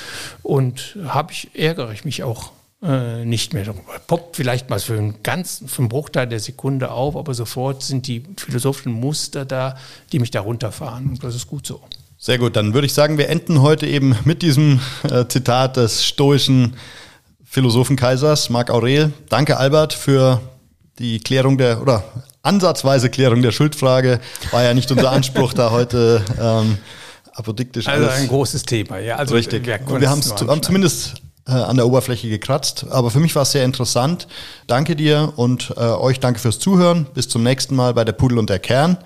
und 0.44 0.98
habe 1.08 1.32
ich, 1.32 1.52
ärgere 1.54 1.94
ich 1.94 2.04
mich 2.04 2.24
auch 2.24 2.52
äh, 2.84 3.24
nicht 3.24 3.54
mehr 3.54 3.64
darüber. 3.64 4.00
Poppt 4.06 4.36
vielleicht 4.36 4.70
mal 4.70 4.80
für 4.80 4.98
einen 4.98 5.24
ganz, 5.24 5.64
für 5.66 5.80
einen 5.80 5.88
Bruchteil 5.88 6.28
der 6.28 6.42
Sekunde 6.42 6.92
auf, 6.92 7.16
aber 7.16 7.34
sofort 7.34 7.84
sind 7.84 8.06
die 8.08 8.24
philosophischen 8.36 8.92
Muster 8.92 9.46
da, 9.46 9.78
die 10.12 10.20
mich 10.20 10.32
da 10.32 10.42
runterfahren 10.42 11.08
und 11.08 11.24
das 11.24 11.36
ist 11.36 11.48
gut 11.48 11.66
so. 11.66 11.80
Sehr 12.18 12.38
gut, 12.38 12.58
dann 12.58 12.74
würde 12.74 12.86
ich 12.86 12.94
sagen, 12.94 13.18
wir 13.18 13.30
enden 13.30 13.62
heute 13.62 13.88
eben 13.88 14.14
mit 14.26 14.42
diesem 14.42 14.82
äh, 15.10 15.26
Zitat 15.30 15.78
des 15.78 16.04
stoischen 16.04 16.76
Philosophenkaisers 17.46 18.50
Marc 18.50 18.72
Aurel. 18.72 19.14
Danke, 19.30 19.56
Albert, 19.56 19.94
für 19.94 20.42
die 21.00 21.20
Klärung 21.20 21.58
der 21.58 21.82
oder 21.82 22.04
ansatzweise 22.42 23.10
Klärung 23.10 23.42
der 23.42 23.54
Schuldfrage. 23.54 24.20
War 24.52 24.64
ja 24.64 24.74
nicht 24.74 24.92
unser 24.92 25.12
Anspruch, 25.12 25.54
da 25.54 25.72
heute 25.72 26.26
ähm, 26.42 26.78
apodiktisch 27.40 27.88
Also 27.88 28.08
ein 28.08 28.28
großes 28.28 28.64
Thema, 28.64 29.00
ja. 29.00 29.16
Also 29.16 29.36
Richtig. 29.36 29.66
Wir, 29.66 30.10
haben 30.10 30.22
zumindest 30.62 31.16
äh, 31.48 31.52
an 31.52 31.78
der 31.78 31.88
Oberfläche 31.88 32.30
gekratzt. 32.30 32.86
Aber 32.90 33.10
für 33.10 33.20
mich 33.20 33.36
war 33.36 33.44
es 33.44 33.52
sehr 33.52 33.66
interessant. 33.66 34.28
Danke 34.68 34.96
dir 34.96 35.34
und 35.36 35.74
äh, 35.78 35.80
euch 35.80 36.20
danke 36.20 36.40
fürs 36.40 36.60
Zuhören. 36.60 37.08
Bis 37.14 37.28
zum 37.28 37.44
nächsten 37.44 37.76
Mal 37.76 37.94
bei 37.94 38.06
der 38.06 38.14
Pudel 38.14 38.38
und 38.38 38.50
der 38.50 38.60
Kern. 38.60 38.98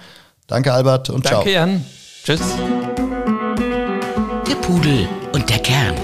Danke, 0.48 0.74
Albert, 0.74 1.10
und 1.10 1.26
danke, 1.26 1.30
ciao. 1.30 1.40
Danke, 1.40 1.54
Jan. 1.54 1.86
Tschüss. 2.26 2.42
Der 4.48 4.56
Pudel 4.56 5.08
und 5.32 5.50
der 5.50 5.60
Kern. 5.60 5.96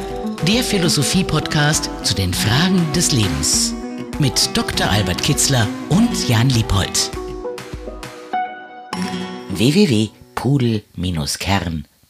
Der 0.48 0.64
Philosophie-Podcast 0.64 1.90
zu 2.04 2.14
den 2.16 2.34
Fragen 2.34 2.88
des 2.96 3.12
Lebens. 3.12 3.74
Mit 4.20 4.56
Dr. 4.56 4.90
Albert 4.90 5.22
Kitzler 5.22 5.68
und 5.90 6.28
Jan 6.28 6.50
Liebold. 6.50 7.12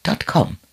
www.pudel-kern.com 0.04 0.69